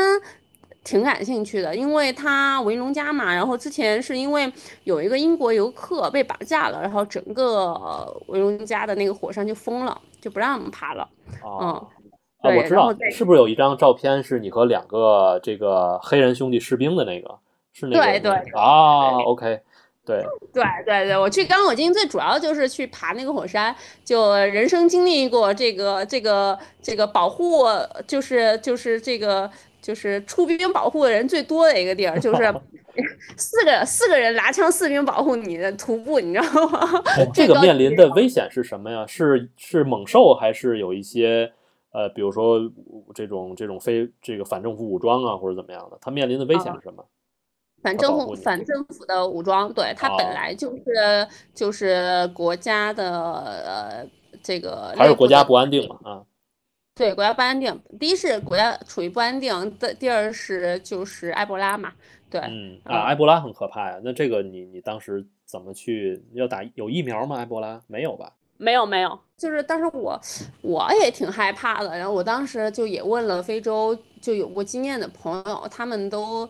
[0.84, 4.52] 挺感兴趣的，因为它维农加嘛，然后之前是因为
[4.84, 11.08] 有一个英国游客被绑架了，然后整个呃维农加的那个火山就封了，就不让我们爬了。
[11.42, 11.82] 啊
[12.42, 17.40] 啊，我知道是不是有一张照片是你和两个这个黑人兄弟士兵的那个？
[17.74, 19.60] 是那个对对啊，OK，
[20.06, 27.66] 对，对对对，我去刚果金最主要就是去爬那个火山，就人生经历过这个这个这个保护，
[28.06, 29.50] 就是就是这个
[29.82, 32.54] 就是出兵保护的人最多的一个地儿，就是
[33.38, 37.02] 四个四个人拿枪四兵保护你的徒步，你知道吗？
[37.34, 39.06] 这个面临的危险是什么呀？
[39.08, 41.50] 是是猛兽，还是有一些
[41.94, 42.60] 呃，比如说
[43.16, 45.98] 这种这种非这个反政府武装啊，或者怎么样的？
[46.02, 47.06] 它面临的危险是什么？
[47.82, 54.08] 反政府反政府的武装，对它哦本来就是就是国家的呃
[54.44, 56.00] 这个还是国家不安定嘛？
[56.04, 56.22] 啊，
[56.96, 57.82] 对，国家不安定。
[58.00, 61.92] 第一是国家处于不安定，的第二是就是埃博拉嘛。
[62.30, 64.00] 对，嗯啊，埃博拉很可怕呀。
[64.04, 67.38] 那这个你你当时怎么去要打有疫苗吗？
[67.38, 68.32] 埃博拉没有吧？
[68.58, 70.22] 没有没有，就是当时我
[70.62, 76.48] 我也挺害怕的，然后我当时就也问了非洲就有过经验的朋友，他们都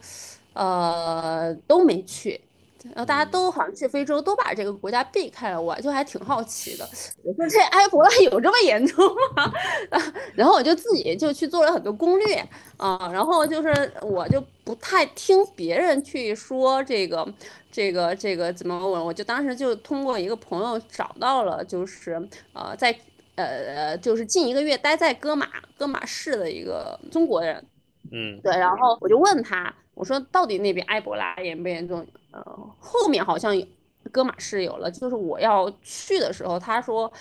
[0.53, 2.41] 呃都没去。
[2.83, 6.89] 然后大家都好像去非洲，都把这个国家避开了，我就还挺好奇的。
[7.23, 9.53] 我说这埃博拉有这么严重吗？
[10.33, 12.43] 然后我就自己就去做了很多攻略
[12.77, 17.23] 啊，然后就是我就不太听别人去说这个
[17.71, 22.19] 这个这个怎么问，我就当时就通过一个朋友找到了，就是
[22.53, 22.91] 呃在
[23.35, 27.63] 呃呃就是近一个月待在戈马戈马市的一个中国人，
[28.11, 32.05] 嗯对，然后我就问他，我说到底那边埃博拉严不严重？
[32.31, 32.41] 呃，
[32.79, 33.65] 后面好像有
[34.11, 37.11] 戈马市有了，就是我要去的时候，他说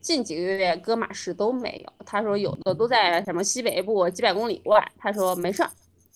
[0.00, 5.70] 近几个月戈马市都没有，他说有的都在什么西北部几百公里外，他说没事儿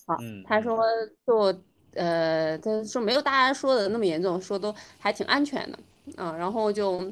[0.05, 0.79] 啊，嗯他说
[1.27, 1.53] 就
[1.93, 5.79] 呃，他说没有大家说的那么严重，说都还挺安全的，
[6.17, 7.11] 嗯、然后就。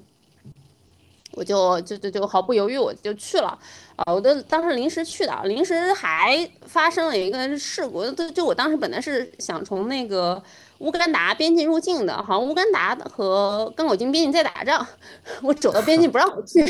[1.33, 3.57] 我就就就就毫不犹豫我就去了，
[3.95, 10.41] 啊，我的当时临时去的，临时还发生了一个事故，就就我当时本来是想从那个
[10.79, 14.85] 乌干达边境入境的，好像乌干达和刚果金边境在打仗，
[15.41, 16.63] 我走到边境不让我去，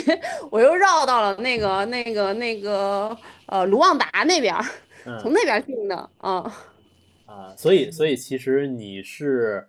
[0.50, 3.16] 我又绕到了那个那个那个
[3.48, 4.64] 呃卢旺达那边儿，
[5.22, 6.56] 从嗯那边儿进的，啊。
[7.26, 9.68] 啊，所以所以其实你是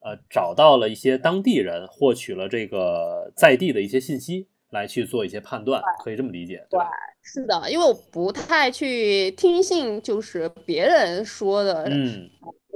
[0.00, 6.90] 呃找到了一些当地人，获取了这个在地的一些信息，来去做一些判断，可以这么理解，对吧？
[7.22, 12.30] 是的，因为我不太去听信就是别人说的，嗯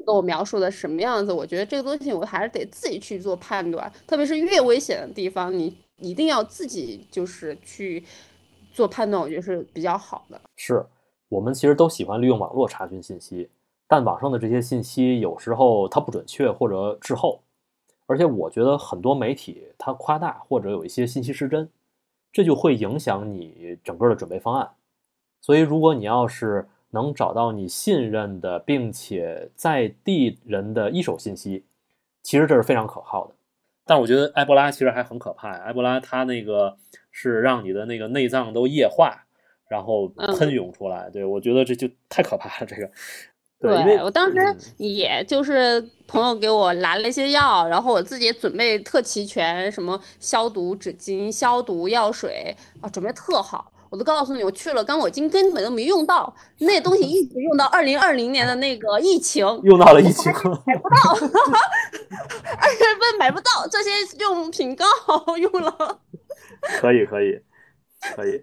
[0.05, 8.03] 跟我描述的什么样子，我觉得这个东西我还是得自己去做判断，特别是越危险的地方，你一定要自己就是去
[8.73, 10.41] 做判断，我觉得是比较好的。
[10.57, 10.85] 是
[11.29, 13.49] 我们其实都喜欢利用网络查询信息，
[13.93, 17.43] 但网上的这些信息有时候它不准确或者滞后，
[18.07, 21.69] 而且我觉得很多媒体它夸大或者有一些信息失真，
[22.33, 24.71] 这就会影响你整个的准备方案。
[25.43, 31.67] 所以，如果你要是能找到你信任的并且在地人的一手信息，
[32.23, 33.35] 其实这是非常可靠的。
[33.85, 36.79] 但我觉得埃博拉其实还很可怕呀，埃博拉它那个
[37.11, 39.27] 是让你的那个内脏都液化，
[39.69, 41.11] 然后嗯喷涌出来。
[41.11, 42.91] 对我觉得这就太可怕了，这个。
[43.63, 53.71] 对，我当时嗯也就是朋友给我拿了一些药，然后我自己准备特齐全，什么消毒纸巾、消毒药水啊，准备特好。
[53.89, 60.33] 我都告诉你，我去了刚果金根本都没用到，那东西一直用到二零二零年的那个疫情， 用到了疫情，
[60.67, 66.01] 买不到，二月份买不到，这些用品刚好用了。
[66.81, 67.39] 可以可以
[68.17, 68.43] 可以。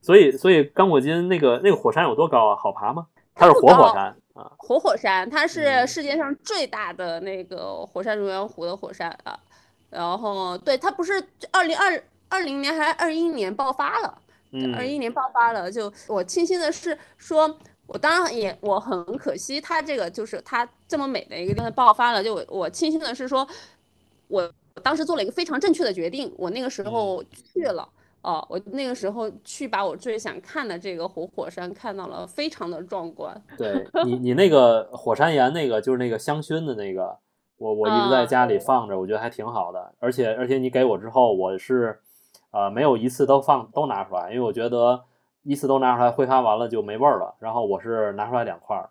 [0.00, 2.56] 所以所以刚果金那个那个火山有多高啊？
[2.56, 3.06] 好爬吗？
[3.34, 4.52] 它是活火山啊。
[4.58, 9.38] 活火山，它是嗯世界上最大的那个火山熔岩湖的火山啊。
[9.90, 14.18] 然后，对，它不是二零二二零年还是二一年爆发了，
[14.50, 15.70] 嗯二一年爆发了。
[15.70, 22.24] 就我庆幸的是说，我当然也我很可惜，它这个就是它这么美的一个地方爆发了。
[22.24, 23.46] 就我我庆幸的是说，
[24.26, 24.52] 我
[24.82, 27.88] 当时做了一个非常正确的决定，我那个时候去了。
[28.24, 33.38] 哦，我那个时候去把我最想看的这个活火山看到了，非常的壮观。
[33.58, 37.18] 对 你，你那个火山岩那个就是那个香薰的那个，
[37.58, 39.92] 我我一直在啊家里放着，我觉得还挺好的。
[39.98, 42.00] 而且而且你给我之后，我是
[42.50, 45.04] 呃没有一次都放都拿出来，因为我觉得
[45.42, 47.34] 一次都拿出来挥发完了就没味儿了。
[47.38, 48.88] 然后我是拿出来两块儿，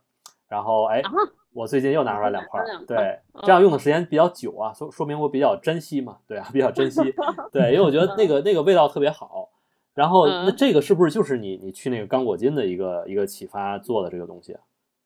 [0.47, 1.11] 然后哎，啊
[1.53, 7.01] 我最近又拿出来两块儿，对，这样用的时间比较久啊，说说明我比较珍惜嘛，对啊，比较珍惜，
[7.51, 9.49] 对，因为我觉得那个那个味道特别好。
[9.93, 14.59] 然后那嗯这个是不是就是你你去那个刚果金的一个一个启发做的这个东西啊？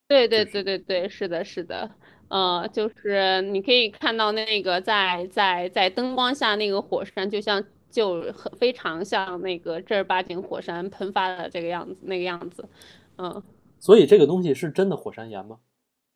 [0.07, 1.91] 对对对对对，是的，是的，
[2.29, 12.65] 呃，就是你可以看到那个在在在灯光下那个火山，就像就很非常像那个正儿八经火山喷发的这个样子，那个样子，
[13.17, 13.43] 嗯，
[13.79, 15.57] 所以这个东西是真的火山岩吗？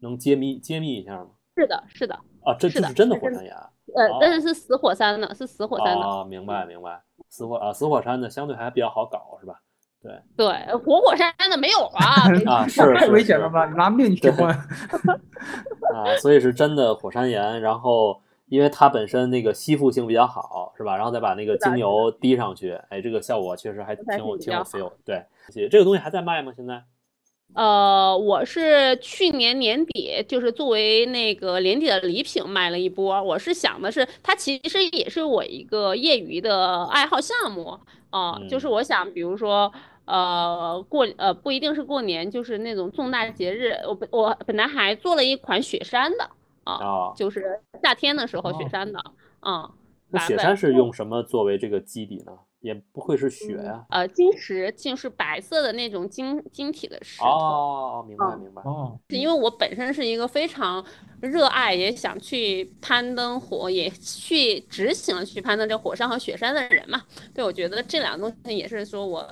[0.01, 1.27] 能揭秘揭秘一下吗？
[1.55, 3.53] 是的，是的，啊，这就是真的火山岩
[3.95, 9.59] 呃，但哦是是死火山的，是死火山的，啊，明白明白，死火啊死火山的相对还比较好搞是吧？
[10.01, 13.65] 对对，活火山的没有啊， 啊，是太危险了吧？
[13.65, 14.49] 拿命去换。
[14.49, 20.95] 啊，所以是真的火山岩，然后因为它本身那个吸附性比较好，是吧？
[20.95, 24.91] 然后再把那个精油滴上去，哎，这个效果确实还挺有挺有 feel。
[25.05, 25.23] 对，
[25.69, 26.51] 这个东西还在卖吗？
[26.55, 26.81] 现在？
[27.53, 33.21] 呃，我是去年年底，就是作为那个年底的礼品卖了一波。
[33.21, 37.77] 我是想的是，它其实也是我一个业余的爱好项目
[38.09, 39.71] 啊、呃就是嗯我想，比如说，
[40.05, 46.29] 呃，过呃不一定是过年，就是那种重大节日，我本我本来还做了一款雪山的
[46.63, 48.99] 啊、啊，就是夏天的时候雪哦山的
[49.41, 49.69] 啊、
[50.09, 52.31] 那雪山是用什么作为这个基底呢？
[52.61, 57.25] 也不会是雪呀、呃晶石，就是白色的那种晶晶体的石头。
[57.27, 58.61] 哦，明白嗯明白。
[58.61, 60.85] 哦，是因为我本身是一个非常
[61.19, 67.01] 热爱，也想去攀登火，也去执行了去攀登这火山和雪山的人嘛。
[67.33, 69.27] 对，我觉得这两个东西也是说我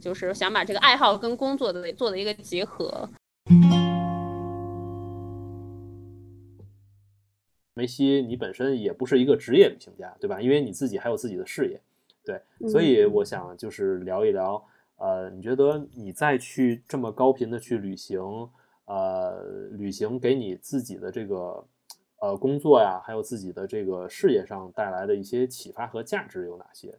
[0.00, 3.08] 就是想把这个爱好跟工作的做的一个结合。
[7.74, 10.40] 梅西，你本身也不是一个职业旅行家，对吧？
[10.40, 11.80] 因为你自己还有自己的事业，
[12.58, 14.62] 对，所以我想就是聊一聊，
[14.96, 18.20] 呃，你觉得你再去这么高频的去旅行，
[18.84, 21.64] 呃，旅行给你自己的这个
[22.20, 26.98] 呃工作呀，还有自己的这个事业上带来的一些启发和价值有哪些？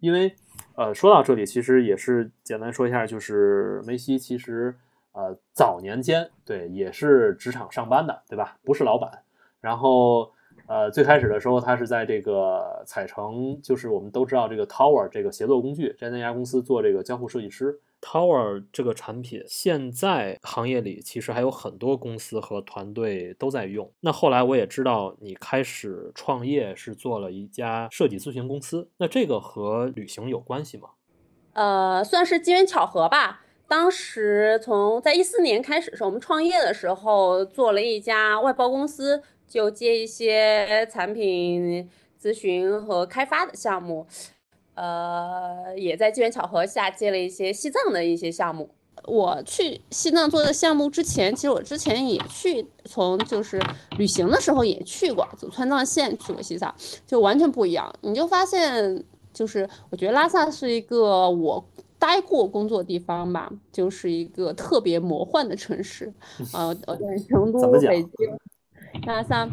[0.00, 0.34] 因为
[0.76, 4.76] 呃，说到这里，其实也是简单说一下，就是梅西其实
[5.12, 8.58] 呃早年间对也是职场上班的，对吧？
[8.62, 9.22] 不是老板。
[9.58, 10.30] 然后
[10.68, 17.80] 呃，最开始的时候，他是在这个彩城，就是我们都知道这个 Tower 这个协作工具，在那家公司做这个交互设计师。
[18.00, 23.90] Tower 这个产品现在行业里其实还有很多公司和团队都在用。
[24.00, 30.90] 那后来我也知道你开始创业是做了一家设计咨询公司，那这个和旅行有关系吗？
[31.54, 33.45] 呃，算是机缘巧合吧。
[33.68, 41.90] 当时从在一四年开始的时候，我们创业的时候做了一家外包公司，就接一些产品
[42.20, 44.06] 咨询和开发的项目。
[44.74, 48.70] 呃，也在机缘巧合下接了一些西藏的一些项目。
[49.04, 53.60] 我去西藏做的项目之前，其实我之前也去，从就是
[53.98, 56.74] 旅行的时候也去过，走川藏线去过西藏，
[57.06, 57.92] 就完全不一样。
[58.02, 61.64] 你就发现，就是我觉得拉萨是一个我
[61.98, 66.12] 待过工作地方吧，就是一个特别魔幻的城市。
[66.52, 66.74] 呃，
[67.28, 68.10] 成都北京、
[69.06, 69.48] 拉萨。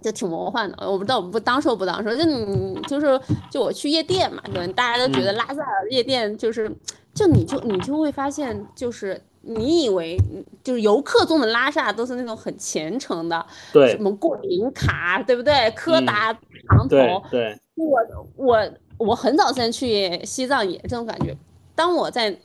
[0.00, 6.70] 就挺魔幻的，我不知道，我们不当说不当说，就你就是就我去夜店嘛，对，大家都觉得嗯拉萨夜店就是，
[7.12, 10.16] 就你就你就会发现，就是你以为
[10.62, 15.68] 就是游客中的拉萨都是那种很虔诚的，对什么过林卡，对不对？
[15.72, 17.98] 柯嗯达长头，对对，我
[18.36, 21.36] 我我很早之前去西藏也这种感觉，
[21.74, 22.36] 当我在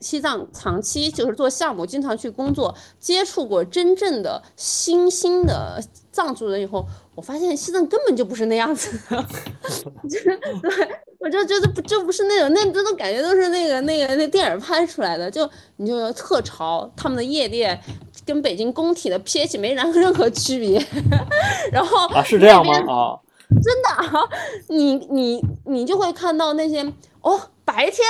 [0.00, 6.84] 西藏长期就是做项目，经常去工作，接触过真正的新兴的藏族人以后，
[7.14, 9.24] 我发现西藏根本就不是那样子的，
[10.08, 10.88] 就是对
[11.18, 17.78] 我就觉得不就不是那种那这种感觉都是那个那个那电影拍出来的，就你就特潮，他们的夜店
[18.24, 20.82] 跟北京工体的 pH 没任任何区别，
[21.70, 22.72] 然后啊，是这样吗？
[22.88, 23.20] 啊，
[23.62, 24.28] 真的啊，
[24.68, 26.82] 你你你就会看到那些
[27.22, 28.04] 哦，白天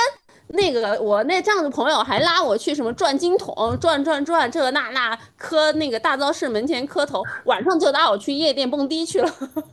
[0.49, 9.27] 那个我那这样的朋友还拉我去什么转经筒，转转转这那那磕那个大昭寺门前磕头，晚上就拉我去夜店蹦迪去了。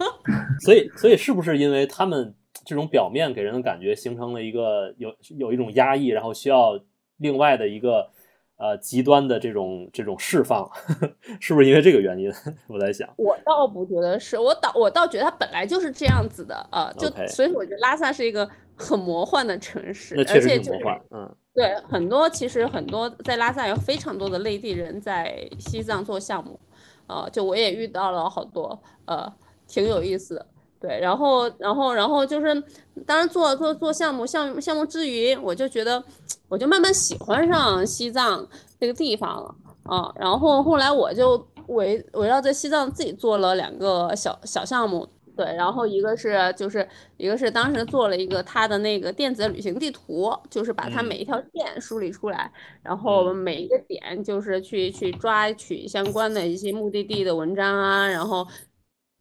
[0.64, 6.78] 所以所以是不是因为他们这种表面给人的感觉形成了一个有有一种压抑，然后需要
[7.18, 8.10] 另外的一个
[8.58, 10.68] 呃极端的这种这种释放，
[11.40, 12.30] 是不是因为这个原因？
[12.68, 26.60] 我在想，我倒不觉得是，我倒我倒觉得它本来就是这样子的啊、就所以我觉得拉萨是一个很魔幻的城市，那而确实且就是挺魔幻，嗯对，很多其实很多在拉萨有非常多的内地人在西藏做项目，
[27.08, 29.32] 呃，就我也遇到了好多，呃，
[29.66, 30.46] 挺有意思的。
[30.80, 32.62] 对，然后，然后，然后就是，
[33.04, 36.00] 当然做做做项目，项目项目之余，我就觉得，
[36.48, 38.46] 我就慢慢喜欢上西藏
[38.80, 39.54] 这个地方了。
[39.84, 45.08] 啊，然后后来我就围围绕在西藏自己做了两个小小项目。
[45.34, 46.86] 对，然后一个是就是
[47.16, 58.46] 一个是当时做了一个他的那个电子旅行地图，就是把它每一条线梳理出来，然后每一个点就是去去抓取相关的一些目的地的文章啊，然后。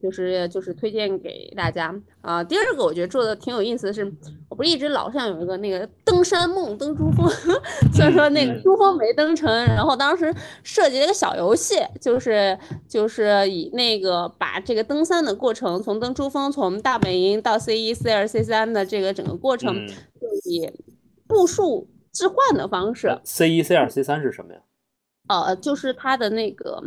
[0.01, 2.43] 就是就是推荐给大家啊。
[2.43, 4.05] 第二个我觉得做的挺有意思的是，
[4.49, 7.27] 我不是一直老想有一个那个登山梦，登珠峰，
[7.93, 10.33] 所 以说那个珠峰没登成，然后当时
[10.63, 20.69] 设计了一个小游戏，就是就是以那个把这个登山的过程，从登珠峰，从大本营到 C 一、C 二、C 三的这个整个过程，就以
[21.27, 23.19] 步数置换的方式。
[23.23, 24.59] C 一、C 二、C 三是什么呀？
[25.27, 26.83] 呃，就是它的那个。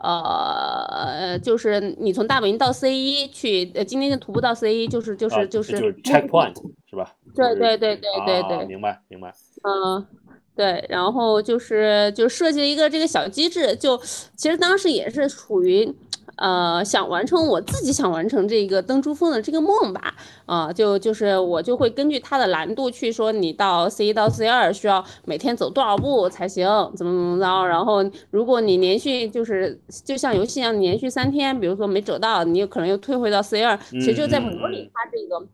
[0.00, 6.54] 呃，就是你从大本营到 C 一去，呃，今天的徒步到 C 一，就是就是就是就是 checkpoint
[6.88, 7.16] 是吧？
[7.34, 9.34] 对对对对对对，明白明白。
[9.64, 10.06] 嗯，
[10.54, 14.00] 对，然后就是就设计了一个这个小机制，就
[14.36, 15.92] 其实当时也是处于。
[16.38, 20.14] 呃，想完成我自己想完成这个登珠峰的这个梦吧，
[20.46, 26.64] 啊，就就是我就会根据它的难度去说，你到 C 一到 C 二需要每天走多少步才行，
[26.94, 35.46] 怎么怎么着，然后如果你连续就是就像游戏一样，连续三天，比如说没走到，你有可能又退回到 C 二，其实就在模拟它这个，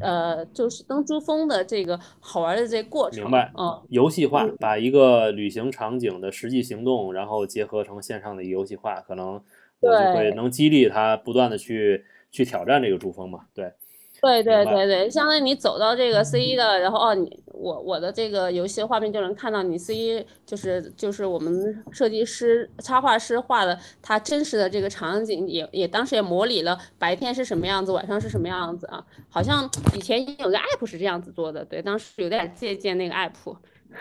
[0.00, 3.22] 呃，就是登珠峰的这个好玩的这个过程。
[3.22, 9.40] 明白，嗯，游戏化，把一个旅行场景的实际行动，然后结合成线上的游戏化，可能。
[9.80, 13.40] 就会能激励他不断的去去挑战这个珠峰嘛？
[13.54, 13.72] 对，
[14.20, 29.04] 对对对对，相当于你走到这个 C 一的，然后哦，你我我的这个游戏画面就能看到你 C 一就是就是我们设计师插画师画的他真实的这个场景，也也当时也模拟了白天是什么样子，晚上是什么样子啊？
[29.28, 33.56] 好像以前有个 app 是这样子做的，对，当时有点借鉴那个 app。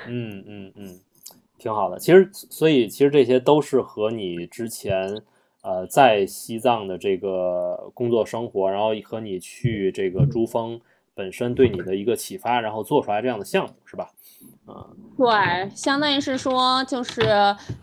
[0.08, 1.00] 嗯嗯嗯，
[1.58, 2.00] 挺好的。
[2.00, 5.22] 其实所以其实这些都是和你之前。
[5.66, 10.80] 呃，在西藏的这个工作生活，然后和你去这个珠峰
[11.16, 14.12] 本身对你的一个启发，然后做出来这样的项目是吧？
[14.68, 17.22] 嗯，对，相当于是说，就是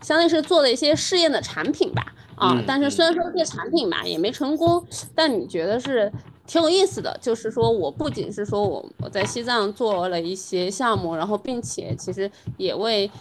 [0.01, 2.15] 相当于是做了一些试验的产品吧。
[2.35, 4.81] 啊，但是虽然说这产品吧也没成功，
[5.13, 6.09] 但你觉得是
[6.47, 7.17] 挺有意思的。
[7.21, 13.11] 就是说我不仅是说我我在西藏做了一些项目，然后并且其实也为。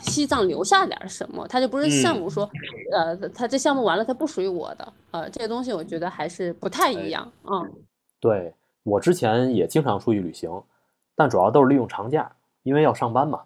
[0.00, 2.48] 西藏留下点什么，他就不是项目说，
[2.92, 7.72] 呃，他这项目完了，他不属于我的，呃，这些东西我觉得还是不太一样，嗯。
[8.20, 10.62] 对我之前也经常出去旅行，
[11.14, 12.30] 但主要都是利用长假，
[12.62, 13.42] 因为要上班嘛。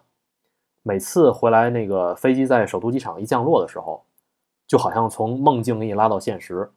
[0.81, 4.03] 每次回来那个飞机在首都机场一降落的时候，
[4.65, 6.69] 就好像从梦境给你拉到现实，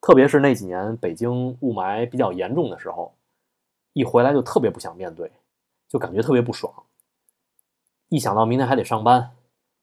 [0.00, 3.14] 特别是那几年北京雾霾比较严重的时候，
[3.94, 5.32] 一回来就特别不想面对，
[5.88, 6.72] 就感觉特别不爽。
[8.10, 9.30] 一想到明天还得上班，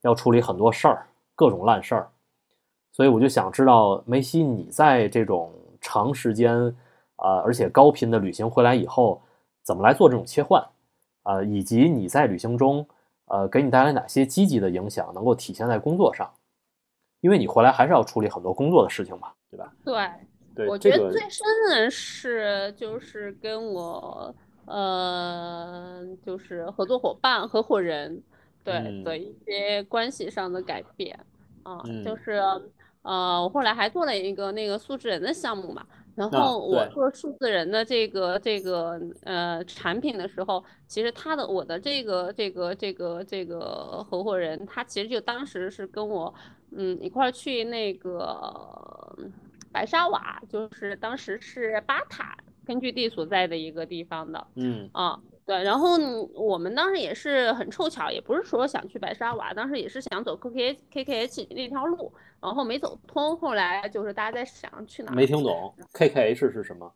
[0.02, 2.08] 要处理很多事儿，各种烂事儿，
[2.92, 5.50] 所以我就想知道梅西，你在这种
[5.80, 6.54] 长时间，
[7.16, 9.22] 呃，而且高频的旅行回来以后，
[9.62, 10.62] 怎么来做这种切换，
[11.22, 12.86] 呃，以及你在旅行中，
[13.28, 16.30] 呃，给你带来哪些积极的影响，能够体现在工作上？
[17.22, 19.72] 因为你回来还是要处理很多工作的事情嘛，对吧？
[19.82, 20.10] 对，
[20.54, 24.34] 对，我觉得最深的是就是跟我。
[24.68, 28.22] 呃，就是合作伙伴、合伙人，
[28.62, 31.18] 对的一些关系上的改变
[31.62, 32.32] 啊，就是
[33.02, 46.34] 呃，我后来还做了一个那个数字人的项目嘛，然后我做数字人的这个这个呃产品的时候，其实他的我的这个这个这个这个合伙人，他其实就当时是跟我
[46.72, 49.16] 嗯一块去那个
[49.72, 52.36] 白沙瓦，就是当时是巴塔。
[52.68, 55.96] 根据地所在的一个地方的，嗯啊，对，然后
[56.34, 62.12] 我们当时也是很凑巧，也不是说想去白沙瓦，当时也是想走 K K K K H 那条路，
[62.42, 65.12] 然后没走通，后来就是大家在想去哪？
[65.12, 66.92] 没听懂 K K H 是什么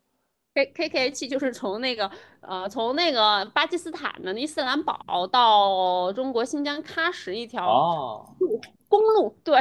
[0.53, 2.11] ？K K K H 就是从那个
[2.43, 8.61] 呃从那个巴基斯坦的伊斯兰堡到中国新疆喀什一条路。
[8.93, 9.59] 公路对，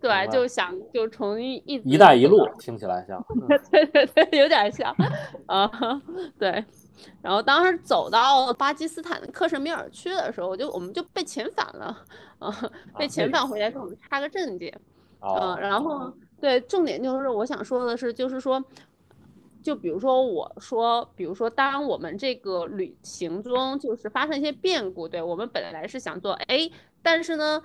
[0.00, 3.22] 对， 就想就从一“一带一路”听起来像，
[3.70, 4.96] 对对对，有点像
[5.44, 5.70] 啊，
[6.38, 6.64] 对。
[7.20, 11.94] 然后当时走到巴基斯坦的克什米尔区的时候，我就我们就被遣返了
[12.38, 12.50] 啊，
[12.98, 14.72] 被遣返回来给我们插个证件
[15.20, 15.58] 啊。
[15.60, 16.10] 然后
[16.40, 18.64] 对，重点就是我想说的是，就是说，
[19.62, 26.72] 就比如说我说，比如说当我们这个旅行中就是发生一些变故，对我们本来是想做 A，
[27.02, 27.60] 但是呢。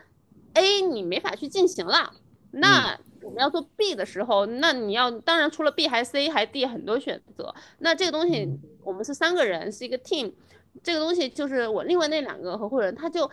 [0.53, 2.11] A 你没法去进行了，
[2.51, 7.53] 那我们要做 B 的时候，那你要当然除了 B 还 C 还 D 很多选择。
[7.79, 8.47] 那这个东西
[8.83, 10.33] 我们是三个人是一个 team，
[10.81, 13.29] 这个东西就是我另外那两个合伙人他就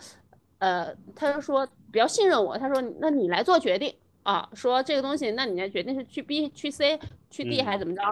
[0.58, 6.98] 呃，他就说比较信任我，他说那你来做决定啊，说这个东西，那你来决定是去 B 去 C
[7.30, 8.02] 去 D 还是怎么着？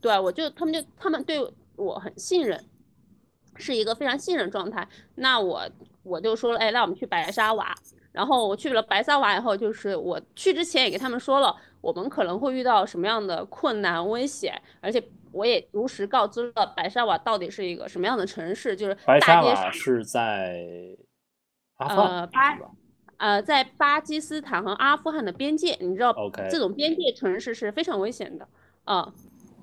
[0.00, 1.38] 对我就他们就他们对
[1.76, 2.62] 我很信任，
[3.56, 4.88] 是一个非常信任状态。
[5.16, 5.68] 那我
[6.02, 7.74] 我就说了，哎，那我们去白沙瓦。
[8.14, 15.02] 然后我去了白沙瓦以后，就是我去之前也给他们说了，我们可能会遇到什么样的困难危险，而且
[15.32, 20.64] 我也如实告知了白沙瓦到底是一个什么样的城市，就是白沙大街瓦是在
[21.78, 22.58] 阿富汗呃巴
[23.16, 26.14] 呃在巴基斯坦和阿富汗的边界，你知道
[26.48, 28.46] 这种边界城市是非常危险的
[28.84, 29.12] 啊。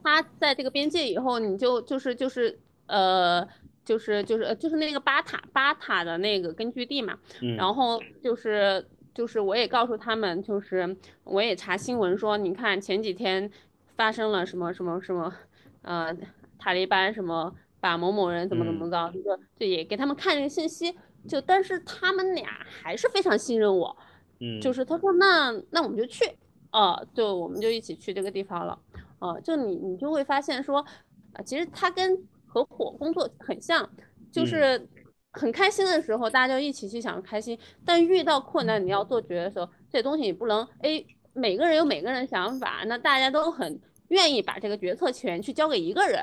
[0.03, 3.47] 它在这个边界以后，你就就是就是呃
[3.83, 13.49] 就是就是呃就是那个巴塔巴塔的那个根据地嘛，嗯，然后就是就是我也告诉他们，就是我也查新闻说，你看前几天
[13.95, 15.33] 发生了什么什么什么，
[15.81, 16.15] 呃，
[16.57, 19.21] 塔利班什么把某某人怎么怎么着，就
[19.57, 20.95] 就也给他们看这个信息，
[21.27, 23.97] 就但是他们俩还是非常信任我，
[24.39, 24.61] 嗯。
[24.61, 26.23] 就是他说那那我们就去，
[26.71, 28.79] 哦，就我们就一起去这个地方了，
[29.19, 30.85] 哦，就你你就会发现说，
[31.33, 32.17] 啊，其实他跟
[32.51, 33.89] 合伙工作很像，
[34.31, 34.45] 就嗯。
[34.45, 34.89] 是
[35.33, 43.79] 很开心的时候，大家就一起去想开心，但遇到困难你要做决的时候，这东西你不能哎，每个人有每个人的想法，那大家都很
[44.09, 46.19] 愿意把这个决策权去交给一个人，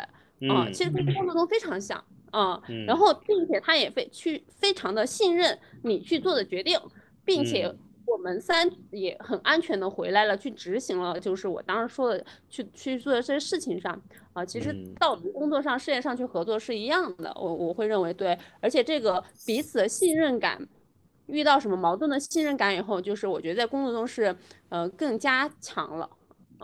[0.50, 1.98] 啊、嗯其实跟工作中非常像
[2.32, 2.84] 啊、嗯。
[2.84, 6.78] 然后并且他也非去非常的信任你去做的决定，
[7.24, 7.78] 并且嗯
[8.10, 14.00] 我们三也很安全的回来了，去执行了，就是我当时说的去去做的这些事情上
[14.32, 20.68] 啊、其实嗯到我们工作上、事业上去合作是一样的，我我会认为对，而且这个彼此的信任感。
[21.26, 24.34] 遇到什么矛盾的信任感以后，就是我觉得在工作中是，
[24.70, 26.08] 呃，更加强了。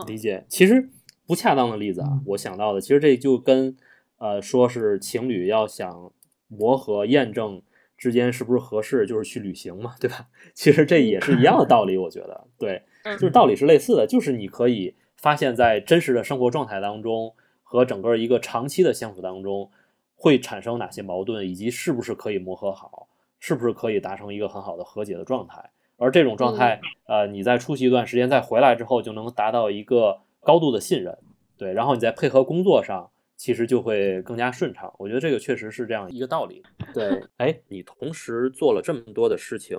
[0.07, 0.43] 理解。
[0.49, 0.89] 其实
[1.27, 3.77] 不恰当的例子啊，我想到的，其实这就跟
[4.17, 6.11] 呃说是情侣要想
[6.49, 7.61] 磨合验证
[7.97, 10.27] 之间是不是合适，就是去旅行嘛，对吧？
[10.53, 19.71] 其实这也是一样的道理，我觉得对，嗯就是道理是类似的，就是你可以发现在真实的生活状态当中和整个一个长期的相处当中
[20.15, 25.71] 会产生哪些矛盾，以及是不是可以磨合好，是不是可以达成一个很好的和解的状态。
[25.97, 31.17] 而这种状态，呃，你在出去一段时间再回来之后，就能达到一个高度的信任，
[31.57, 34.93] 对，然后你在配合工作上，其实就会更加顺畅。
[34.99, 36.63] 我觉得这个确实是这样一个道理。
[36.93, 39.79] 对，哎，你同时做了这么多的事情，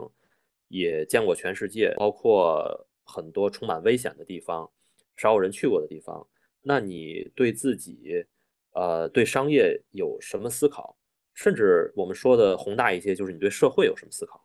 [0.68, 4.70] 也见过全世界，包括很多充满危险的地方，
[5.16, 6.28] 少有人去过的地方。
[6.62, 8.26] 那你对自己，
[8.74, 10.97] 呃，对商业有什么思考？
[11.34, 14.41] 甚至我们说的宏大一些，就是你对社会有什么思考？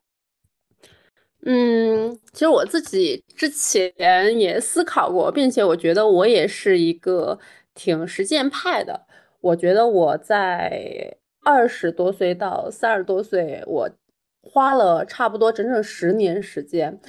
[1.43, 3.91] 嗯，其实我自己之前
[4.39, 7.39] 也思考过，并且我觉得我也是一个
[7.81, 9.07] 挺实践派的。
[9.41, 13.89] 我觉得我在二十多岁到三十多岁，我
[14.43, 17.01] 花了差不多整整十年时间，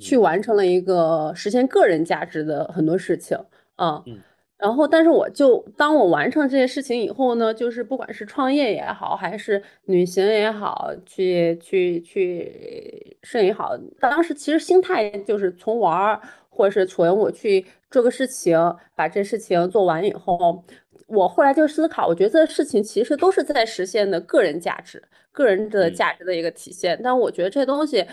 [0.00, 3.36] 去完成了一个实现个人价值的很多事情
[3.74, 4.04] 啊。
[4.06, 4.20] 嗯
[4.62, 16.20] 然后，但是我就当我完成这些事情以后呢，就是不管是创业也好，还是旅行也好，去去去摄影也好，当时其实心态就是从玩儿，
[16.50, 18.56] 或者是从我去做个事情，
[18.94, 20.64] 把这事情做完以后，
[21.08, 27.00] 我后来就思考，我觉得这事情其实都是在实现的个人价值，个人的嗯价值的一个体现。
[27.02, 28.06] 但我觉得这东西，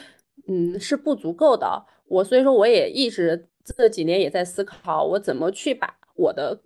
[0.47, 1.85] 嗯，是不足够的。
[2.07, 6.59] 我所以说，我也一直这几年也在思考，我怎么去把我的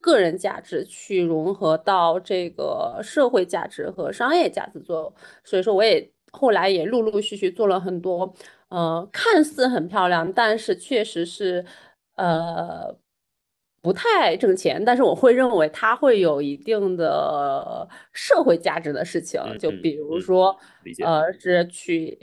[0.00, 5.14] 个人价值去融合到这个社会价值和商业价值做。
[5.44, 8.34] 所以说，我也后来也陆陆续续做了很多，
[8.68, 11.64] 呃，看似很漂亮，但是确实是，
[12.20, 12.96] 呃。
[13.82, 20.54] 不太挣钱，但是我会认为它会有一定的社会价值的事情，就比如嗯说，
[21.02, 22.18] 呃，是去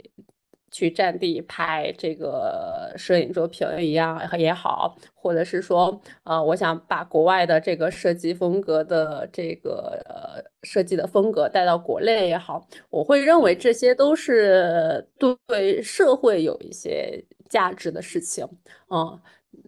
[0.70, 18.46] 去占地拍这个摄影作品一样也好，或者是说，呃，我想把国外的这个设计风格的这个呃设计的风格带到国内也好，我会认为这些都是对社会有一些价值的事情，
[18.90, 19.20] 嗯。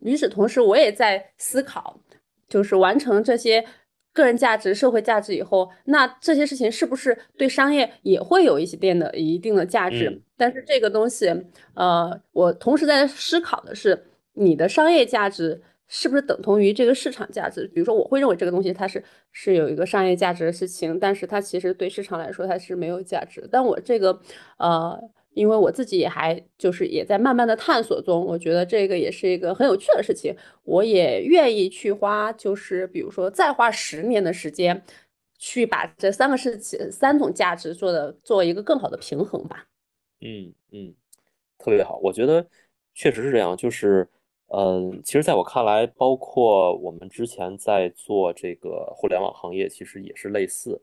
[0.02, 2.00] 与此同时，我也在思考，
[2.48, 3.64] 就是完成这些
[4.12, 10.08] 个人价值、社会价值以后，那这些事情是不是对商业也会有一些变的一定的价值？
[10.10, 11.28] 嗯但是这个东西，
[11.74, 17.70] 呃，我同时在思考的是，你的商业价值是不是等同于这个市场价值？
[17.74, 23.46] 比如说，我会认为这个东西它是是有一个商业价值的事情，但是它其实对市场来说它是没有价值。
[23.52, 24.18] 但我这个，
[24.56, 24.98] 呃。
[25.34, 34.82] 因为我自己也还就是也在慢慢的探索中，我觉得这个也是一个很有趣的事情，我也愿意去花，就是比如说再花十年的时间，
[35.38, 39.66] 去把这三个事情、三种价值做的做一个更好的平衡吧。
[40.20, 40.94] 嗯嗯，
[41.58, 42.46] 特别好，我觉得
[42.94, 43.56] 确实是这样。
[43.56, 44.06] 就是，
[44.48, 50.78] 嗯，其实在我看来，包括我们之前在做这个互联网行业，其实也是类似，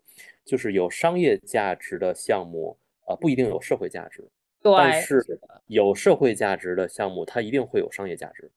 [0.45, 2.75] 就是有商业价值的项目，
[3.05, 4.27] 呃，不一定有社会价值。
[4.76, 5.24] 但是
[5.68, 8.49] 有社会价值的项目，它一定会有商业价值。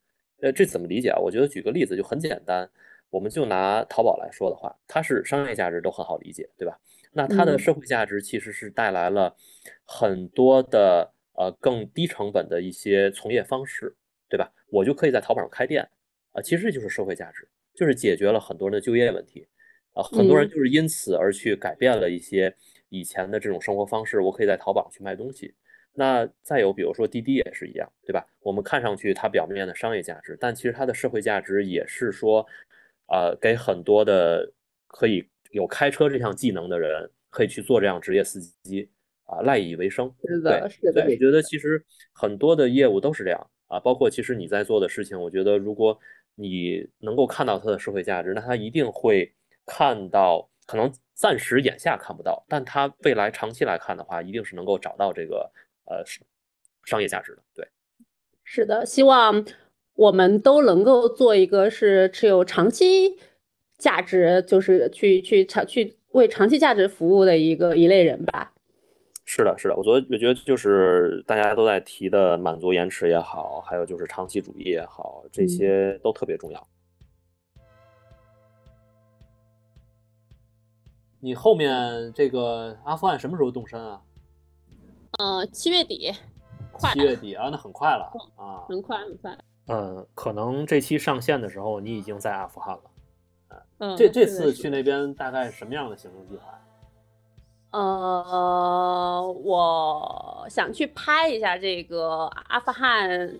[0.42, 1.18] 呃，这怎么理解啊？
[1.18, 2.66] 我觉得举个例子就很简单，
[3.10, 6.78] 我们就拿淘宝来说的话，它是商业价值都很好理解，对吧？
[7.12, 9.36] 那它的社会价值其实是带来了
[9.84, 13.94] 很多的呃更低成本的一些从业方式，
[14.28, 14.50] 对吧？
[14.70, 15.86] 我就可以在淘宝上开店
[16.32, 19.46] 啊，其实这就是社会价值，就是解决了很多人的就业问题
[19.92, 22.54] 啊，很多人就是因此而去改变了一些
[22.88, 24.20] 以前的这种生活方式。
[24.20, 25.52] 我可以在淘宝去卖东西。
[25.92, 28.24] 那再有，比如说滴滴也是一样，对吧？
[28.40, 32.46] 我们看上去它表面的商业价值，但其实它的社会价值也是说，
[33.08, 34.50] 呃，给很多的
[34.86, 38.88] 可以有开车这项技能的人，可以去做这样职业司机
[39.24, 40.10] 啊，赖以为生。
[40.26, 41.04] 是的，是的。
[41.04, 45.98] 我觉得其实很多的业务都是这样啊，包括其实你在做的事情，我觉得如果
[46.36, 49.30] 你能够看到它的社会价值，那它一定会
[49.66, 55.50] 看到，可能暂时眼下看不到，但它未来长期来看的话，一定是能够找到这个。
[55.90, 56.20] 呃，是
[56.84, 57.68] 商业价值的，对，
[58.44, 59.44] 是的，希望
[59.94, 63.18] 我们都能够做一个是持有长期
[63.76, 68.52] 价值，就是去去长去为长期价值服务的一个一类人吧。
[69.24, 76.68] 是的，是的，我觉得我觉得就是大家都在提的满足延迟也好，还有就是长期主义也好，这些都特别重要。
[81.20, 84.00] 你后面这个阿富汗什么时候动身啊？
[85.18, 86.12] 呃，七月底，
[86.72, 86.92] 快。
[86.92, 89.36] 七月底啊，那很快了啊，很快很快。
[89.66, 92.82] 嗯，可能这期上线的时候，你已经在阿富汗了。
[93.78, 96.58] 嗯，这这次去那边大概什么样的行程计划？
[97.72, 103.38] 呃，我想去拍一下这个阿富汗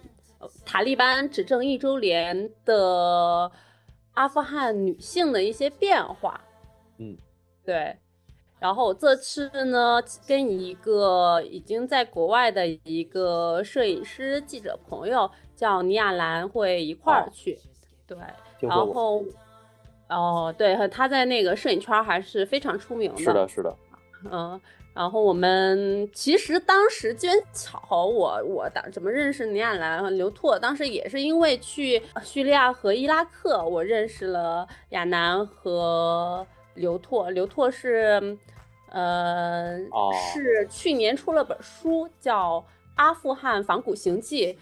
[0.65, 3.51] 塔利班执政一周年的
[4.13, 6.41] 阿富汗女性的一些变化。
[6.99, 7.17] 嗯，
[7.65, 7.97] 对。
[8.61, 17.59] 然后这次呢，跟一个已经在国外的一个摄影师记者朋友叫倪亚兰会一块儿去，
[18.07, 18.19] 对，
[18.61, 19.25] 然后，
[20.11, 23.75] 哦，对，他在那个摄影圈还是非常出名的，是的，是的，
[24.31, 24.61] 嗯，
[24.93, 36.47] 然后我们其实当时机缘巧，我我当怎么认识倪亚兰和刘拓，当时也是因为去叙利亚和伊拉克，我认识了亚楠和。
[36.81, 38.37] 刘拓，刘拓是，
[38.89, 39.79] 呃，
[40.15, 42.59] 是去年出了本书，叫
[42.97, 44.53] 《阿富汗仿古行记》，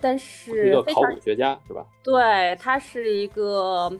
[0.00, 1.84] 但是一个考古学家是吧？
[2.02, 3.90] 对，他是一个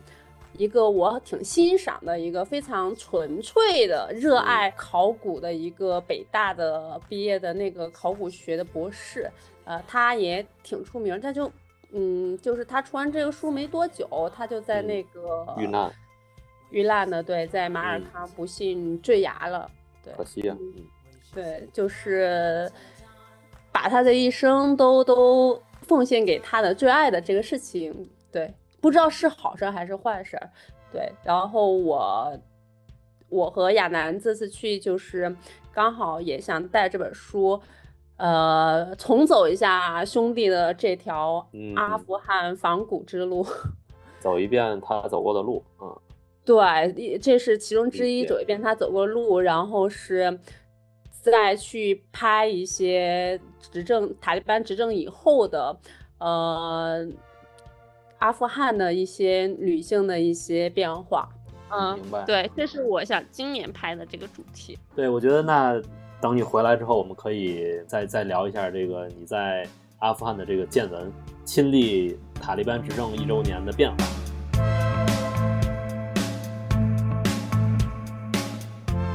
[0.57, 9.29] 一个我挺欣赏的一个非常纯粹的热爱考古的一个北大的毕业的那个考古学的博士，
[9.65, 11.51] 呃，他也挺出名，他就，
[11.93, 15.91] 嗯，就是他出完这个书没多久，他就在那个遇难。
[16.75, 19.71] 遇难的，对，在马尔康不幸坠崖了，
[20.03, 20.75] 对，可惜啊，嗯，
[21.33, 22.69] 对，就是
[23.71, 30.37] 把他的一生都都奉献给他的最爱的这个事情，对，不知道是好事还是坏事，
[30.93, 32.37] 对，然后我
[33.29, 35.35] 我和亚楠这次去就是
[35.73, 37.61] 刚好也想带这本书，
[38.17, 41.47] 呃，重走一下兄弟的这条
[41.77, 43.47] 阿富汗仿古之路，
[44.19, 45.97] 走一遍他走过的路，嗯。
[46.45, 50.39] 对，这是其中之一，走一遍他走过路，然后是
[51.23, 53.41] 再去拍一些
[53.73, 55.75] 执政塔利班执政以后的，
[56.19, 57.07] 呃，
[58.19, 61.29] 阿富汗的一些女性的一些变化。
[61.71, 62.23] 嗯，明白。
[62.27, 64.79] 对，这是我想今年拍的这个主题。
[64.95, 65.81] 对，我觉得那
[66.21, 69.67] 等你回来之后，我们可以再再聊一下这个你在
[70.01, 71.11] 阿富汗的这个见闻，
[71.45, 73.97] 亲历塔利班执政一周年的变化。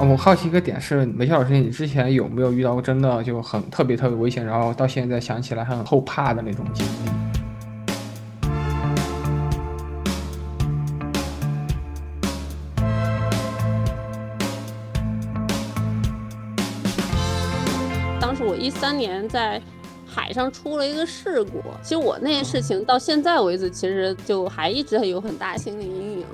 [0.01, 7.09] 我好奇一个点是，梅笑老师，你之前有没有遇到过真的就很特别特别危险，然后到现在想起来还很后怕的那种经历？
[18.19, 19.61] 当时我一三年在
[20.07, 26.25] 海上出了一个事故，其实我那件事情到现在为止，其实就还一直有很大心理阴影。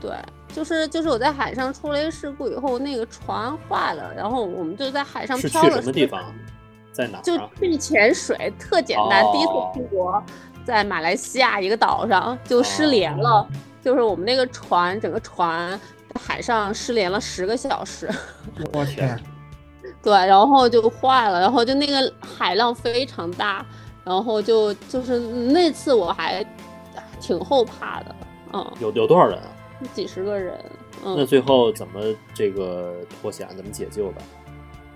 [0.00, 0.10] 对。
[0.54, 5.82] 就是就是我在海上出了一个事故以后，那个船坏了，然后我们就在海上漂了。
[5.82, 6.22] 什么地方？
[6.92, 7.20] 在哪？
[7.22, 9.24] 就去潜水，特简单。
[9.32, 10.22] 第一次出国，
[10.64, 13.44] 在马来西亚一个岛上就失联了，
[13.82, 15.78] 就是我们那个船，整个船
[16.24, 18.08] 海上失联了十个小时。
[18.72, 19.18] 我天！
[20.00, 23.66] 对，然后就坏了，然后就那个海浪非常大，
[24.04, 26.46] 然后就就是那次我还
[27.20, 28.14] 挺后怕的，
[28.52, 29.48] 嗯，有有多少人啊？
[29.92, 30.58] 几十个人，
[31.04, 32.00] 嗯，那最后怎么
[32.32, 34.22] 这个脱险，怎么解救的？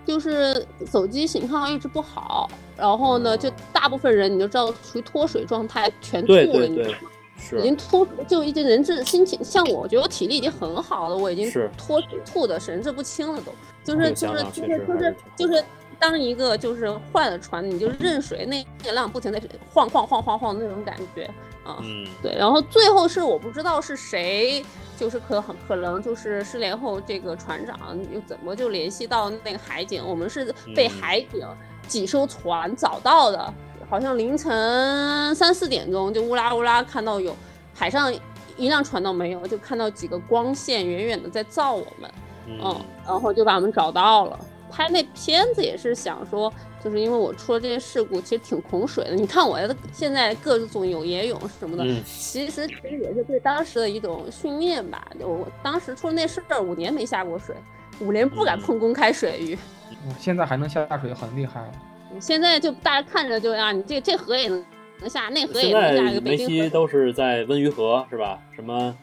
[0.07, 6.99] 就是手机信号一直不好，然后呢，就大部分人你就知道处于脱水状态，全吐了，对对对，你知道吗？
[7.41, 13.53] 是已经脱，就已经人质心情，像我，我觉得我体力已经很好了，我已经是脱水吐的神志不清了都，
[13.85, 15.65] 就是就是就是就是就是
[16.01, 19.41] 当一个就是坏了船，你就任水，那那浪不停的
[19.73, 21.31] 晃晃晃晃晃那种感觉
[21.69, 24.65] 啊，嗯，对，然后最后是我不知道是谁，
[24.97, 27.79] 就是可很可能就是失联后这个船长
[28.11, 31.47] 又怎么就联系到那个海警，我们是被嗯海警
[31.87, 33.53] 几艘船找到的，
[33.91, 37.37] 好像凌晨三四点钟就乌拉乌拉看到有
[37.75, 38.11] 海上
[38.57, 42.11] 一辆船都没有，就看到几个光线远远的在照我们，
[42.47, 44.39] 嗯嗯，然后就把我们找到了。
[44.71, 46.53] 拍那片子也是想说，
[46.83, 49.15] 就是因为我出了这些事故，其实挺恐水的。
[49.15, 49.59] 你看我
[49.93, 55.07] 现在各种有野泳什么的，嗯其实其实也是对当时的一种训练吧。
[55.21, 57.55] 我当时出了那事儿，五年没下过水，
[58.01, 59.59] 五年不敢嗯碰公开水域。
[60.07, 61.73] 我现在还能下水，很厉害了。
[62.21, 64.65] 现在就大家看着就啊，你这这河也能
[65.01, 66.37] 能下，那河也能下，在梅。
[66.37, 68.41] 西都是在温榆河是吧？
[68.55, 68.97] 什么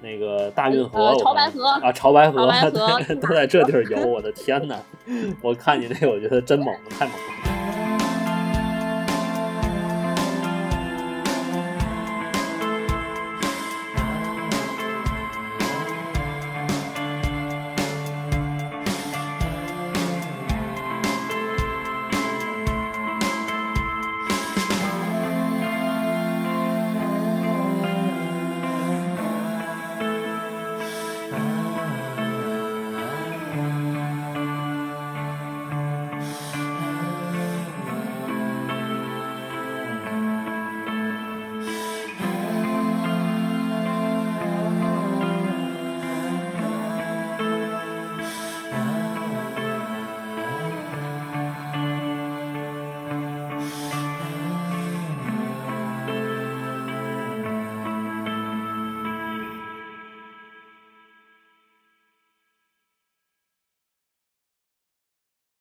[0.00, 4.76] 那个大运河，潮白河啊，潮白河 都在这地儿游，我的天呐！
[5.42, 7.57] 我看你那个，我觉得真猛，太猛了。